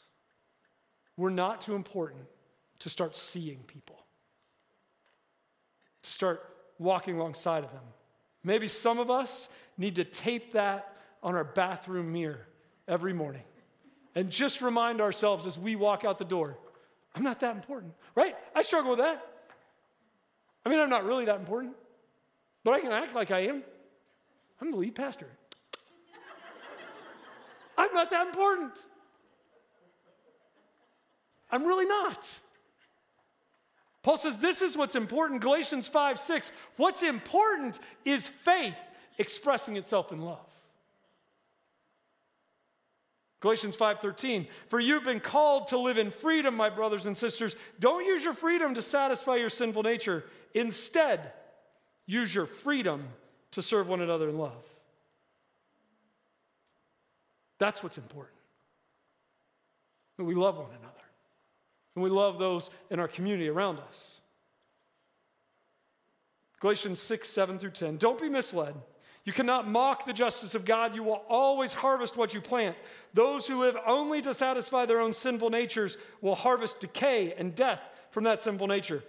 we're 1.15 1.29
not 1.29 1.61
too 1.61 1.75
important 1.75 2.25
to 2.79 2.89
start 2.89 3.15
seeing 3.15 3.59
people 3.67 3.97
to 6.07 6.13
start 6.13 6.55
walking 6.79 7.17
alongside 7.17 7.63
of 7.63 7.71
them. 7.71 7.83
Maybe 8.43 8.67
some 8.67 8.99
of 8.99 9.09
us 9.09 9.49
need 9.77 9.95
to 9.95 10.03
tape 10.03 10.53
that 10.53 10.93
on 11.21 11.35
our 11.35 11.43
bathroom 11.43 12.13
mirror 12.13 12.47
every 12.87 13.13
morning 13.13 13.43
and 14.15 14.29
just 14.29 14.61
remind 14.61 15.01
ourselves 15.01 15.45
as 15.45 15.57
we 15.59 15.75
walk 15.75 16.05
out 16.05 16.17
the 16.17 16.25
door 16.25 16.57
I'm 17.15 17.23
not 17.23 17.39
that 17.39 17.55
important, 17.55 17.93
right? 18.13 18.35
I 18.53 18.61
struggle 18.61 18.91
with 18.91 18.99
that. 18.99 19.25
I 20.63 20.69
mean, 20.69 20.79
I'm 20.79 20.89
not 20.89 21.03
really 21.03 21.25
that 21.25 21.39
important, 21.39 21.75
but 22.67 22.73
I 22.73 22.82
can 22.82 22.91
act 22.91 23.15
like 23.15 23.32
I 23.32 23.39
am. 23.47 23.63
I'm 24.60 24.71
the 24.71 24.77
lead 24.77 24.93
pastor. 24.93 25.30
I'm 27.77 27.93
not 27.93 28.10
that 28.10 28.27
important. 28.27 28.73
I'm 31.49 31.63
really 31.63 31.86
not. 31.86 32.27
Paul 34.03 34.17
says 34.17 34.39
this 34.39 34.62
is 34.62 34.75
what's 34.75 34.95
important. 34.95 35.39
Galatians 35.39 35.88
5 35.88 36.19
6. 36.19 36.51
What's 36.75 37.03
important 37.03 37.80
is 38.03 38.27
faith 38.27 38.75
expressing 39.17 39.77
itself 39.77 40.12
in 40.12 40.19
love. 40.19 40.45
Galatians 43.39 43.77
5:13 43.77 44.45
For 44.67 44.82
you've 44.82 45.06
been 45.06 45.21
called 45.21 45.67
to 45.67 45.77
live 45.77 45.97
in 45.97 46.10
freedom 46.10 46.58
my 46.58 46.69
brothers 46.69 47.06
and 47.06 47.15
sisters 47.15 47.56
don't 47.80 48.03
use 48.03 48.25
your 48.25 48.34
freedom 48.34 48.73
to 48.73 48.82
satisfy 48.82 49.38
your 49.38 49.49
sinful 49.49 49.84
nature 49.84 50.25
instead 50.53 51.32
use 52.07 52.33
your 52.33 52.47
freedom 52.47 53.03
to 53.51 53.61
serve 53.61 53.87
one 53.87 54.01
another 54.01 54.29
in 54.29 54.37
love 54.37 54.63
That's 57.59 57.83
what's 57.83 57.97
important 57.97 58.33
that 60.17 60.23
we 60.23 60.33
love 60.33 60.57
one 60.57 60.71
another 60.71 60.93
and 61.93 62.03
we 62.03 62.09
love 62.09 62.39
those 62.39 62.71
in 62.89 62.99
our 62.99 63.07
community 63.07 63.47
around 63.49 63.79
us 63.79 64.21
Galatians 66.59 66.99
6 66.99 67.29
7 67.29 67.59
through 67.59 67.71
10 67.71 67.97
Don't 67.97 68.19
be 68.19 68.29
misled 68.29 68.73
you 69.27 69.33
cannot 69.33 69.67
mock 69.67 70.05
the 70.05 70.13
justice 70.13 70.55
of 70.55 70.63
God. 70.63 70.95
You 70.95 71.03
will 71.03 71.21
always 71.27 71.73
harvest 71.73 72.15
what 72.15 72.33
you 72.33 72.39
plant. 72.39 72.77
Those 73.13 73.45
who 73.45 73.59
live 73.59 73.75
only 73.85 74.21
to 74.21 74.33
satisfy 74.33 74.85
their 74.85 75.01
own 75.01 75.11
sinful 75.11 75.49
natures 75.49 75.97
will 76.21 76.33
harvest 76.33 76.79
decay 76.79 77.33
and 77.33 77.53
death 77.53 77.81
from 78.09 78.23
that 78.23 78.39
sinful 78.39 78.67
nature. 78.67 79.03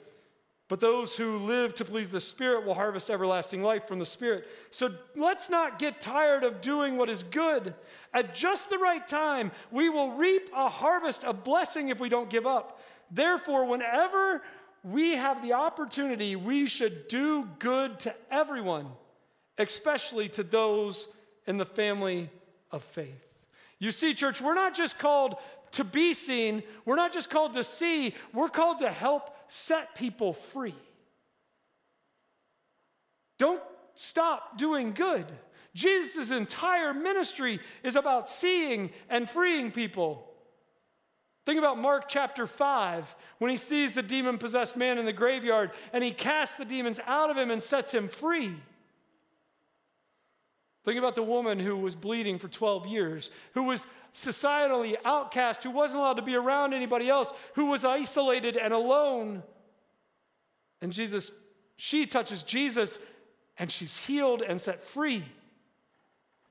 But 0.69 0.81
those 0.81 1.17
who 1.17 1.39
live 1.39 1.75
to 1.77 1.85
please 1.85 2.11
the 2.11 2.21
Spirit 2.21 2.67
will 2.67 2.75
harvest 2.75 3.09
everlasting 3.09 3.63
life 3.63 3.89
from 3.89 3.99
the 3.99 4.07
Spirit. 4.07 4.47
So 4.71 4.91
let's 5.17 5.49
not 5.49 5.79
get 5.79 6.01
tired 6.01 6.45
of 6.45 6.61
doing 6.61 6.97
what 6.97 7.09
is 7.09 7.23
good. 7.23 7.75
At 8.13 8.35
just 8.35 8.69
the 8.69 8.79
right 8.79 9.07
time, 9.07 9.51
we 9.71 9.89
will 9.89 10.13
reap 10.13 10.51
a 10.55 10.69
harvest 10.69 11.25
of 11.25 11.43
blessing 11.43 11.89
if 11.89 12.01
we 12.01 12.11
don't 12.11 12.29
give 12.29 12.47
up. 12.47 12.81
Therefore, 13.11 13.65
whenever 13.65 14.43
we 14.85 15.13
have 15.13 15.43
the 15.43 15.55
opportunity, 15.55 16.37
we 16.37 16.67
should 16.67 17.09
do 17.09 17.49
good 17.59 17.99
to 18.01 18.15
everyone 18.31 18.89
especially 19.59 20.29
to 20.29 20.43
those 20.43 21.09
in 21.47 21.57
the 21.57 21.65
family 21.65 22.31
of 22.71 22.83
faith. 22.83 23.27
You 23.81 23.93
see, 23.93 24.15
church, 24.15 24.41
we're 24.41 24.55
not 24.55 24.75
just 24.75 24.99
called 24.99 25.37
to 25.73 25.85
be 25.85 26.15
seen, 26.15 26.63
we're 26.85 26.97
not 26.97 27.13
just 27.13 27.31
called 27.31 27.55
to 27.55 27.65
see, 27.65 28.15
we're 28.33 28.49
called 28.49 28.81
to 28.81 28.91
help 28.91 29.37
set 29.49 29.95
people 29.95 30.33
free. 30.33 30.75
Don't 33.39 33.63
stop 33.95 34.59
doing 34.59 34.93
good. 34.93 35.27
Jesus' 35.75 36.31
entire 36.31 36.93
ministry 36.93 37.61
is 37.83 37.95
about 37.95 38.29
seeing 38.29 38.91
and 39.09 39.29
freeing 39.29 39.71
people. 39.71 40.25
Think 41.47 41.59
about 41.59 41.79
Mark 41.79 42.09
chapter 42.09 42.47
5 42.47 43.17
when 43.39 43.51
he 43.51 43.57
sees 43.57 43.93
the 43.93 44.03
demon 44.03 44.39
possessed 44.39 44.77
man 44.77 44.99
in 44.99 45.07
the 45.07 45.13
graveyard 45.13 45.71
and 45.93 46.05
he 46.05 46.11
casts 46.11 46.59
the 46.59 46.65
demons 46.65 47.01
out 47.07 47.31
of 47.31 47.39
him 47.39 47.51
and 47.51 47.63
sets 47.63 47.91
him 47.93 48.09
free. 48.09 48.57
Think 50.89 51.01
about 51.01 51.17
the 51.17 51.23
woman 51.23 51.59
who 51.59 51.77
was 51.77 51.95
bleeding 51.95 52.39
for 52.39 52.49
12 52.49 52.87
years, 52.87 53.31
who 53.53 53.65
was 53.65 53.87
societally 54.15 54.97
outcast, 55.05 55.63
who 55.63 55.71
wasn't 55.71 56.01
allowed 56.01 56.17
to 56.17 56.23
be 56.23 56.35
around 56.35 56.73
anybody 56.73 57.11
else, 57.11 57.31
who 57.57 57.67
was 57.67 57.85
isolated 57.85 58.57
and 58.57 58.73
alone. 58.73 59.43
And 60.81 60.91
Jesus, 60.91 61.31
she 61.77 62.07
touches 62.07 62.43
Jesus 62.43 62.99
and 63.59 63.71
she's 63.71 63.99
healed 63.99 64.41
and 64.41 64.59
set 64.59 64.81
free. 64.81 65.25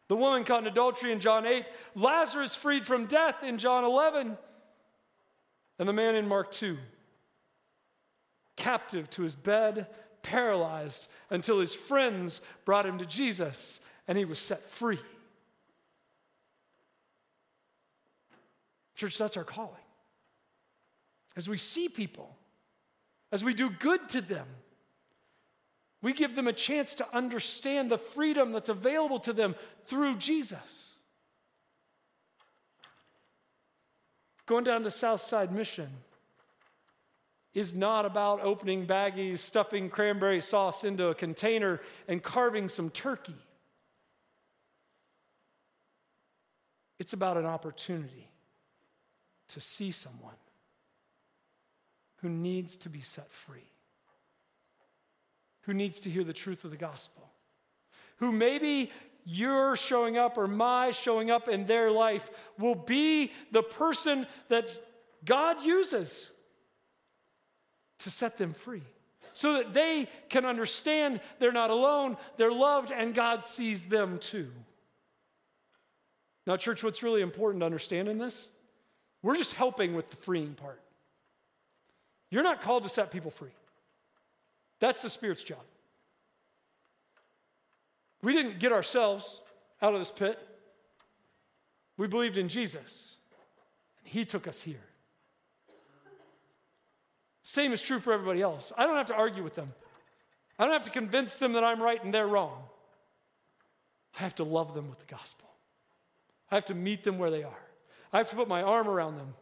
The 0.08 0.16
woman 0.16 0.44
caught 0.44 0.62
in 0.62 0.68
adultery 0.68 1.12
in 1.12 1.20
John 1.20 1.48
8, 1.48 1.68
Lazarus 1.96 2.56
freed 2.56 2.86
from 2.86 3.08
death 3.08 3.44
in 3.44 3.58
John 3.58 3.86
11, 3.86 4.38
and 5.80 5.90
the 5.90 5.94
man 5.94 6.14
in 6.14 6.28
Mark 6.28 6.52
2, 6.52 6.78
captive 8.56 9.10
to 9.10 9.24
his 9.24 9.34
bed, 9.34 9.88
paralyzed 10.22 11.08
until 11.32 11.60
his 11.60 11.74
friends 11.74 12.44
brought 12.66 12.86
him 12.86 13.00
to 13.00 13.06
Jesus 13.08 13.80
and 14.08 14.18
he 14.18 14.26
was 14.26 14.40
set 14.40 14.62
free. 14.62 15.00
Church, 18.96 19.18
that's 19.18 19.38
our 19.38 19.44
calling. 19.44 19.74
As 21.36 21.48
we 21.48 21.58
see 21.58 21.88
people, 21.88 22.36
as 23.32 23.44
we 23.44 23.54
do 23.54 23.70
good 23.70 24.10
to 24.10 24.22
them, 24.22 24.48
we 26.02 26.14
give 26.14 26.36
them 26.36 26.48
a 26.48 26.54
chance 26.54 26.96
to 26.96 27.16
understand 27.16 27.92
the 27.92 27.98
freedom 27.98 28.52
that's 28.52 28.70
available 28.70 29.20
to 29.20 29.34
them 29.34 29.56
through 29.86 30.16
Jesus. 30.16 30.94
Going 34.46 34.64
down 34.64 34.84
to 34.84 34.92
Southside 34.92 35.52
Mission 35.52 35.90
is 37.54 37.76
not 37.76 38.06
about 38.06 38.40
opening 38.42 38.86
baggies, 38.86 39.40
stuffing 39.40 39.90
cranberry 39.90 40.42
sauce 40.42 40.84
into 40.84 41.08
a 41.08 41.16
container, 41.16 41.82
and 42.08 42.24
carving 42.24 42.70
some 42.70 42.90
turkey. 42.90 43.36
It's 47.00 47.14
about 47.14 47.38
an 47.38 47.46
opportunity 47.46 48.30
to 49.50 49.62
see 49.62 49.92
someone 49.92 50.36
who 52.18 52.30
needs 52.30 52.76
to 52.78 52.90
be 52.90 53.02
set 53.02 53.32
free, 53.32 53.70
who 55.62 55.74
needs 55.74 56.00
to 56.02 56.10
hear 56.10 56.24
the 56.24 56.34
truth 56.34 56.64
of 56.64 56.72
the 56.72 56.78
gospel, 56.78 57.30
who 58.18 58.32
maybe 58.32 58.92
you're 59.26 59.76
showing 59.76 60.18
up 60.18 60.38
or 60.38 60.48
my 60.48 60.92
showing 60.92 61.30
up 61.30 61.48
in 61.48 61.66
their 61.66 61.92
life 61.92 62.30
will 62.58 62.76
be 62.76 63.32
the 63.52 63.62
person 63.62 64.26
that 64.48 64.70
God 65.26 65.62
uses 65.62 66.30
to 68.00 68.10
set 68.10 68.38
them 68.38 68.54
free 68.54 68.84
so 69.34 69.54
that 69.54 69.74
they 69.74 70.08
can 70.30 70.46
understand 70.46 71.20
they're 71.40 71.52
not 71.52 71.70
alone, 71.70 72.18
they're 72.38 72.52
loved, 72.52 72.92
and 72.92 73.14
God 73.14 73.44
sees 73.44 73.84
them 73.84 74.18
too. 74.18 74.50
Now, 76.48 76.56
church, 76.56 76.82
what's 76.82 77.04
really 77.04 77.22
important 77.22 77.60
to 77.62 77.66
understand 77.66 78.08
in 78.08 78.18
this? 78.18 78.50
We're 79.22 79.36
just 79.36 79.54
helping 79.54 79.94
with 79.94 80.10
the 80.10 80.16
freeing 80.16 80.54
part. 80.54 80.82
You're 82.32 82.44
not 82.44 82.62
called 82.62 82.84
to 82.84 82.90
set 82.90 83.12
people 83.12 83.32
free. 83.32 83.52
That's 84.80 85.02
the 85.02 85.10
Spirit's 85.10 85.44
job. 85.44 85.64
We 88.22 88.32
didn't 88.32 88.60
get 88.60 88.72
ourselves 88.72 89.42
out 89.82 89.94
of 89.94 90.00
this 90.00 90.12
pit. 90.12 90.40
We 91.98 92.08
believed 92.08 92.38
in 92.38 92.48
Jesus, 92.48 93.16
and 94.00 94.08
He 94.08 94.24
took 94.24 94.48
us 94.48 94.62
here. 94.62 94.84
Same 97.44 97.74
is 97.74 97.82
true 97.82 98.00
for 98.00 98.14
everybody 98.14 98.42
else. 98.42 98.72
I 98.78 98.86
don't 98.86 98.96
have 98.96 99.08
to 99.08 99.16
argue 99.16 99.44
with 99.44 99.56
them, 99.56 99.74
I 100.58 100.64
don't 100.64 100.74
have 100.74 100.84
to 100.84 100.92
convince 100.92 101.36
them 101.36 101.54
that 101.54 101.64
I'm 101.64 101.82
right 101.82 102.02
and 102.02 102.14
they're 102.14 102.28
wrong. 102.28 102.64
I 104.18 104.24
have 104.24 104.36
to 104.36 104.44
love 104.44 104.74
them 104.74 104.90
with 104.90 105.00
the 105.00 105.06
gospel. 105.06 105.48
I 106.52 106.56
have 106.56 106.66
to 106.66 106.76
meet 106.76 107.04
them 107.04 107.18
where 107.18 107.30
they 107.30 107.44
are. 107.44 107.60
I 108.14 108.20
have 108.20 108.30
to 108.30 108.36
put 108.36 108.48
my 108.48 108.62
arm 108.62 108.88
around 108.88 109.18
them. 109.18 109.34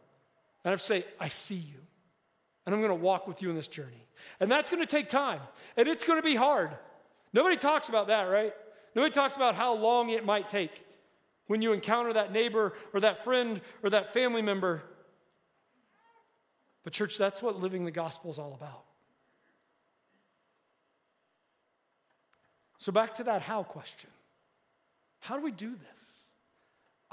And 0.64 0.66
I 0.66 0.70
have 0.70 0.80
to 0.80 0.86
say, 0.86 1.04
I 1.20 1.28
see 1.28 1.54
you. 1.54 1.78
And 2.64 2.74
I'm 2.74 2.80
going 2.80 2.90
to 2.90 3.02
walk 3.02 3.28
with 3.28 3.42
you 3.42 3.50
in 3.50 3.56
this 3.56 3.68
journey. 3.68 4.06
And 4.40 4.50
that's 4.50 4.70
going 4.70 4.82
to 4.82 4.86
take 4.86 5.08
time. 5.08 5.40
And 5.76 5.86
it's 5.88 6.04
going 6.04 6.18
to 6.20 6.26
be 6.26 6.34
hard. 6.34 6.70
Nobody 7.32 7.56
talks 7.56 7.88
about 7.88 8.08
that, 8.08 8.24
right? 8.24 8.52
Nobody 8.94 9.12
talks 9.12 9.36
about 9.36 9.54
how 9.54 9.74
long 9.74 10.10
it 10.10 10.24
might 10.24 10.48
take 10.48 10.84
when 11.46 11.62
you 11.62 11.72
encounter 11.72 12.12
that 12.14 12.32
neighbor 12.32 12.72
or 12.92 13.00
that 13.00 13.22
friend 13.22 13.60
or 13.82 13.90
that 13.90 14.12
family 14.12 14.42
member. 14.42 14.82
But, 16.82 16.92
church, 16.92 17.18
that's 17.18 17.42
what 17.42 17.60
living 17.60 17.84
the 17.84 17.90
gospel 17.90 18.30
is 18.30 18.38
all 18.38 18.54
about. 18.54 18.84
So, 22.78 22.92
back 22.92 23.14
to 23.14 23.24
that 23.24 23.42
how 23.42 23.62
question 23.62 24.10
How 25.20 25.36
do 25.36 25.42
we 25.42 25.50
do 25.50 25.70
this? 25.70 25.95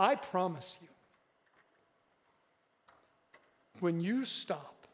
I 0.03 0.15
promise 0.15 0.77
you, 0.81 0.89
when 3.79 4.01
you 4.01 4.25
stop, 4.25 4.85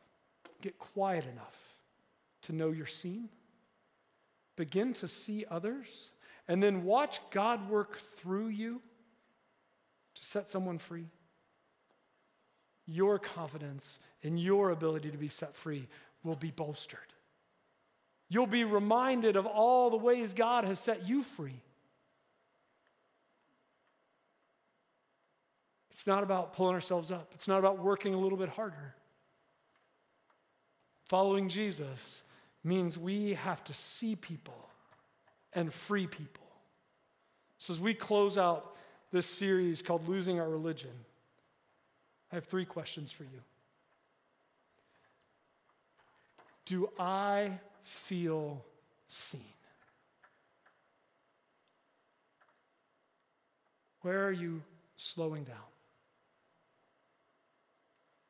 get 0.62 0.78
quiet 0.78 1.26
enough 1.26 1.58
to 2.44 2.54
know 2.54 2.70
you're 2.70 2.86
seen, 2.86 3.30
begin 4.56 4.94
to 4.94 5.08
see 5.08 5.46
others, 5.50 6.12
and 6.48 6.62
then 6.62 6.84
watch 6.84 7.22
God 7.32 7.72
work 7.72 8.00
through 8.00 8.50
you 8.50 8.84
to 10.14 10.24
set 10.24 10.48
someone 10.48 10.78
free, 10.78 11.08
your 12.86 13.18
confidence 13.18 13.98
in 14.22 14.38
your 14.38 14.70
ability 14.70 15.10
to 15.10 15.18
be 15.18 15.28
set 15.28 15.56
free 15.56 15.88
will 16.24 16.36
be 16.36 16.52
bolstered. 16.52 17.00
You'll 18.30 18.46
be 18.46 18.64
reminded 18.64 19.38
of 19.38 19.48
all 19.48 19.90
the 19.90 19.98
ways 19.98 20.34
God 20.34 20.66
has 20.66 20.80
set 20.80 21.08
you 21.08 21.24
free. 21.24 21.64
It's 26.00 26.08
not 26.08 26.24
about 26.24 26.54
pulling 26.54 26.76
ourselves 26.76 27.12
up, 27.12 27.30
it's 27.36 27.46
not 27.46 27.60
about 27.60 27.80
working 27.80 28.14
a 28.14 28.18
little 28.18 28.38
bit 28.38 28.48
harder. 28.48 28.96
Following 31.04 31.50
Jesus 31.50 32.24
means 32.64 32.98
we 32.98 33.34
have 33.34 33.62
to 33.66 33.74
see 33.74 34.16
people 34.16 34.70
and 35.52 35.74
free 35.74 36.08
people. 36.08 36.48
So, 37.58 37.74
as 37.74 37.82
we 37.82 37.94
close 37.94 38.38
out 38.38 38.78
this 39.12 39.26
series 39.26 39.82
called 39.82 40.08
Losing 40.08 40.40
Our 40.40 40.48
Religion, 40.48 40.94
I 42.32 42.36
have 42.36 42.46
three 42.46 42.64
questions 42.64 43.12
for 43.12 43.24
you. 43.24 43.42
Do 46.64 46.90
I 46.98 47.60
feel 47.84 48.64
seen? 49.10 49.42
Where 54.00 54.26
are 54.26 54.32
you 54.32 54.62
slowing 54.96 55.44
down? 55.44 55.58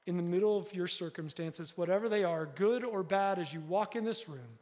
In 0.09 0.17
the 0.17 0.23
middle 0.23 0.57
of 0.57 0.73
your 0.73 0.87
circumstances, 0.87 1.77
whatever 1.77 2.09
they 2.09 2.23
are, 2.23 2.47
good 2.47 2.83
or 2.83 3.03
bad, 3.03 3.37
as 3.37 3.53
you 3.53 3.59
walk 3.59 3.95
in 3.95 4.05
this 4.05 4.27
room, 4.27 4.57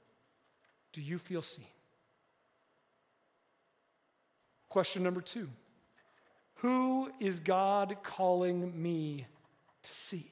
do 0.92 1.00
you 1.00 1.18
feel 1.18 1.42
seen? 1.42 1.64
Question 4.68 5.04
number 5.04 5.22
two 5.22 5.48
Who 6.56 7.10
is 7.22 7.40
God 7.40 7.96
calling 8.04 8.84
me 8.84 9.26
to 9.84 9.96
see? 9.96 10.30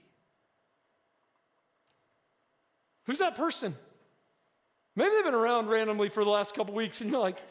Who's 3.06 3.20
that 3.20 3.36
person? 3.36 3.74
Maybe 4.98 5.12
they've 5.16 5.24
been 5.24 5.34
around 5.34 5.70
randomly 5.70 6.10
for 6.10 6.26
the 6.26 6.30
last 6.30 6.56
couple 6.56 6.76
weeks 6.76 7.00
and 7.00 7.10
you're 7.10 7.22
like, 7.22 7.42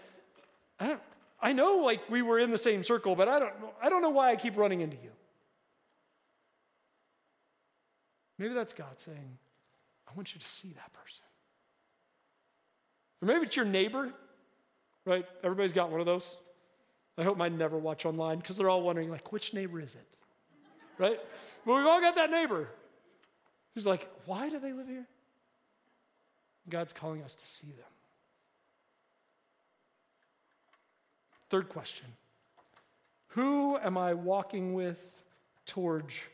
I, 0.79 0.98
I 1.40 1.55
know 1.55 1.79
like 1.79 2.11
we 2.11 2.20
were 2.20 2.38
in 2.38 2.50
the 2.50 2.59
same 2.59 2.83
circle, 2.83 3.16
but 3.16 3.27
I 3.27 3.38
don't, 3.38 3.53
I 3.83 3.88
don't 3.88 4.03
know 4.03 4.11
why 4.11 4.33
I 4.33 4.37
keep 4.37 4.59
running 4.59 4.83
into 4.83 4.98
you. 5.03 5.12
Maybe 8.38 8.55
that's 8.55 8.73
God 8.73 8.99
saying, 8.99 9.38
I 10.09 10.12
want 10.14 10.35
you 10.35 10.40
to 10.40 10.47
see 10.47 10.68
that 10.73 10.92
person. 10.92 11.25
Or 13.23 13.27
maybe 13.27 13.47
it's 13.47 13.57
your 13.57 13.64
neighbor, 13.64 14.12
right? 15.05 15.27
Everybody's 15.42 15.73
got 15.73 15.90
one 15.90 16.01
of 16.01 16.07
those. 16.07 16.37
I 17.16 17.23
hope 17.23 17.37
mine 17.37 17.57
never 17.57 17.79
watch 17.79 18.07
online 18.07 18.38
because 18.38 18.57
they're 18.57 18.68
all 18.68 18.83
wondering, 18.83 19.11
like, 19.11 19.33
which 19.33 19.55
neighbor 19.55 19.81
is 19.81 19.94
it? 19.94 20.07
Right? 20.99 21.18
But 21.64 21.75
we've 21.75 21.87
all 21.87 22.01
got 22.01 22.16
that 22.16 22.31
neighbor 22.31 22.68
who's 23.75 23.87
like, 23.87 24.09
why 24.27 24.49
do 24.49 24.59
they 24.59 24.73
live 24.73 24.88
here? 24.88 25.07
God's 26.68 26.92
calling 26.92 27.23
us 27.23 27.35
to 27.35 27.47
see 27.47 27.68
them. 27.68 27.85
Third 31.51 31.68
question 31.68 32.07
Who 33.29 33.77
am 33.77 33.97
I 33.99 34.14
walking 34.14 34.75
with 34.75 35.23
towards 35.66 36.25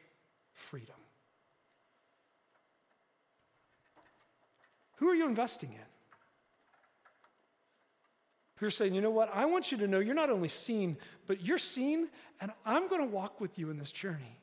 freedom? 0.53 0.95
Who 5.01 5.09
are 5.09 5.15
you 5.15 5.27
investing 5.27 5.73
in? 5.73 5.79
You're 8.61 8.71
saying, 8.71 8.95
you 8.95 9.01
know 9.01 9.11
what? 9.11 9.31
I 9.35 9.47
want 9.47 9.73
you 9.73 9.79
to 9.79 9.89
know 9.89 10.01
you're 10.01 10.15
not 10.15 10.29
only 10.29 10.51
seen, 10.51 10.99
but 11.27 11.41
you're 11.43 11.57
seen, 11.57 12.11
and 12.43 12.53
I'm 12.67 12.87
going 12.87 13.01
to 13.01 13.07
walk 13.07 13.41
with 13.41 13.59
you 13.59 13.71
in 13.71 13.79
this 13.79 13.91
journey. 13.91 14.37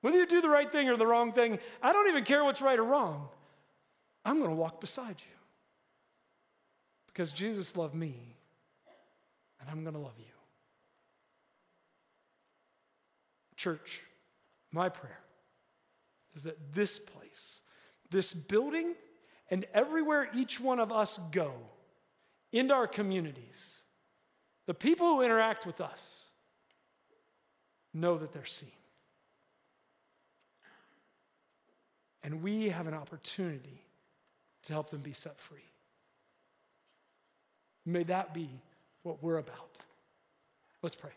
Whether 0.00 0.16
you 0.16 0.26
do 0.26 0.40
the 0.40 0.48
right 0.48 0.70
thing 0.72 0.88
or 0.88 0.96
the 0.96 1.06
wrong 1.06 1.32
thing, 1.32 1.58
I 1.82 1.92
don't 1.92 2.08
even 2.08 2.24
care 2.24 2.42
what's 2.42 2.62
right 2.62 2.78
or 2.78 2.84
wrong. 2.84 3.28
I'm 4.24 4.38
going 4.38 4.50
to 4.50 4.56
walk 4.56 4.80
beside 4.80 5.16
you. 5.18 5.36
Because 7.06 7.30
Jesus 7.30 7.76
loved 7.76 7.94
me, 7.94 8.14
and 9.60 9.68
I'm 9.68 9.82
going 9.82 9.94
to 9.94 10.00
love 10.00 10.18
you. 10.18 10.24
Church, 13.56 14.00
my 14.72 14.88
prayer 14.88 15.20
is 16.34 16.44
that 16.44 16.72
this 16.72 16.98
place, 16.98 17.60
this 18.10 18.32
building, 18.32 18.94
and 19.50 19.66
everywhere 19.74 20.28
each 20.34 20.60
one 20.60 20.80
of 20.80 20.90
us 20.90 21.18
go, 21.30 21.52
into 22.52 22.72
our 22.72 22.86
communities, 22.86 23.80
the 24.66 24.74
people 24.74 25.16
who 25.16 25.22
interact 25.22 25.66
with 25.66 25.80
us 25.80 26.24
know 27.92 28.16
that 28.16 28.32
they're 28.32 28.44
seen. 28.44 28.68
And 32.22 32.42
we 32.42 32.68
have 32.68 32.86
an 32.86 32.94
opportunity 32.94 33.82
to 34.62 34.72
help 34.72 34.90
them 34.90 35.00
be 35.00 35.12
set 35.12 35.38
free. 35.38 35.58
May 37.84 38.04
that 38.04 38.32
be 38.32 38.48
what 39.02 39.22
we're 39.22 39.36
about. 39.36 39.76
Let's 40.80 40.94
pray. 40.94 41.10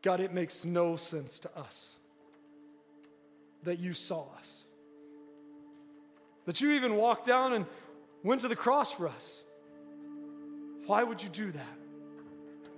God, 0.00 0.20
it 0.20 0.32
makes 0.32 0.64
no 0.64 0.96
sense 0.96 1.40
to 1.40 1.58
us 1.58 1.96
that 3.64 3.78
you 3.78 3.92
saw 3.92 4.26
us 4.38 4.64
that 6.48 6.62
you 6.62 6.70
even 6.70 6.96
walked 6.96 7.26
down 7.26 7.52
and 7.52 7.66
went 8.22 8.40
to 8.40 8.48
the 8.48 8.56
cross 8.56 8.90
for 8.90 9.06
us. 9.06 9.42
Why 10.86 11.02
would 11.02 11.22
you 11.22 11.28
do 11.28 11.52
that? 11.52 11.78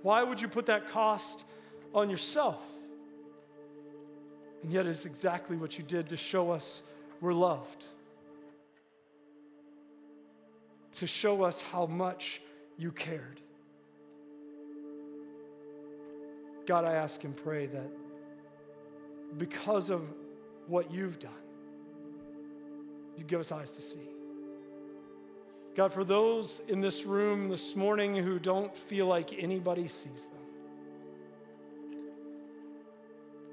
Why 0.01 0.23
would 0.23 0.41
you 0.41 0.49
put 0.49 0.65
that 0.65 0.89
cost 0.89 1.45
on 1.95 2.09
yourself? 2.09 2.61
And 4.61 4.73
yet, 4.73 4.87
it's 4.87 5.05
exactly 5.05 5.55
what 5.55 5.77
you 5.77 5.85
did 5.85 6.09
to 6.09 6.17
show 6.17 6.51
us 6.51 6.83
we're 7.21 7.31
loved, 7.31 7.85
to 10.95 11.07
show 11.07 11.43
us 11.43 11.61
how 11.61 11.85
much 11.85 12.41
you 12.77 12.91
cared. 12.91 13.39
God, 16.65 16.83
I 16.83 16.95
ask 16.95 17.23
and 17.23 17.33
pray 17.33 17.67
that 17.67 17.89
because 19.37 19.89
of 19.89 20.01
what 20.71 20.91
you've 20.91 21.19
done, 21.19 21.31
you 23.17 23.25
give 23.25 23.41
us 23.41 23.51
eyes 23.51 23.71
to 23.71 23.81
see. 23.81 23.99
God, 25.75 25.91
for 25.91 26.03
those 26.03 26.61
in 26.67 26.79
this 26.81 27.05
room 27.05 27.49
this 27.49 27.75
morning 27.75 28.15
who 28.15 28.39
don't 28.39 28.75
feel 28.75 29.05
like 29.05 29.33
anybody 29.37 29.87
sees 29.89 30.25
them, 30.25 30.39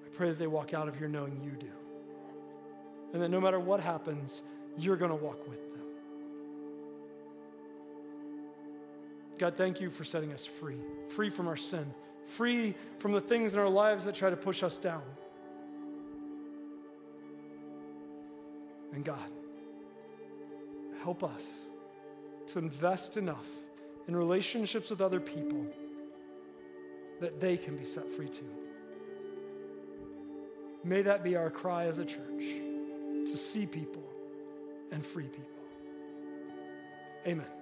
I 0.06 0.08
pray 0.16 0.28
that 0.28 0.38
they 0.38 0.46
walk 0.46 0.74
out 0.74 0.88
of 0.88 0.96
here 0.96 1.08
knowing 1.08 1.40
you 1.42 1.50
do. 1.50 1.70
And 3.12 3.22
that 3.22 3.30
no 3.30 3.40
matter 3.40 3.58
what 3.58 3.80
happens, 3.80 4.42
you're 4.76 4.96
going 4.96 5.10
to 5.10 5.16
walk 5.16 5.48
with 5.48 5.72
them. 5.72 5.82
God, 9.38 9.56
thank 9.56 9.80
you 9.80 9.90
for 9.90 10.04
setting 10.04 10.32
us 10.32 10.46
free, 10.46 10.78
free 11.08 11.30
from 11.30 11.48
our 11.48 11.56
sin, 11.56 11.86
free 12.24 12.74
from 12.98 13.12
the 13.12 13.20
things 13.20 13.54
in 13.54 13.60
our 13.60 13.68
lives 13.68 14.04
that 14.04 14.14
try 14.14 14.30
to 14.30 14.36
push 14.36 14.62
us 14.62 14.78
down. 14.78 15.02
And 18.98 19.04
God, 19.04 19.30
help 21.04 21.22
us 21.22 21.68
to 22.48 22.58
invest 22.58 23.16
enough 23.16 23.46
in 24.08 24.16
relationships 24.16 24.90
with 24.90 25.00
other 25.00 25.20
people 25.20 25.64
that 27.20 27.38
they 27.38 27.56
can 27.56 27.76
be 27.76 27.84
set 27.84 28.10
free 28.10 28.28
too. 28.28 28.50
May 30.82 31.02
that 31.02 31.22
be 31.22 31.36
our 31.36 31.48
cry 31.48 31.84
as 31.84 31.98
a 31.98 32.04
church 32.04 32.42
to 32.42 33.36
see 33.36 33.66
people 33.66 34.02
and 34.90 35.06
free 35.06 35.28
people. 35.28 35.62
Amen. 37.24 37.57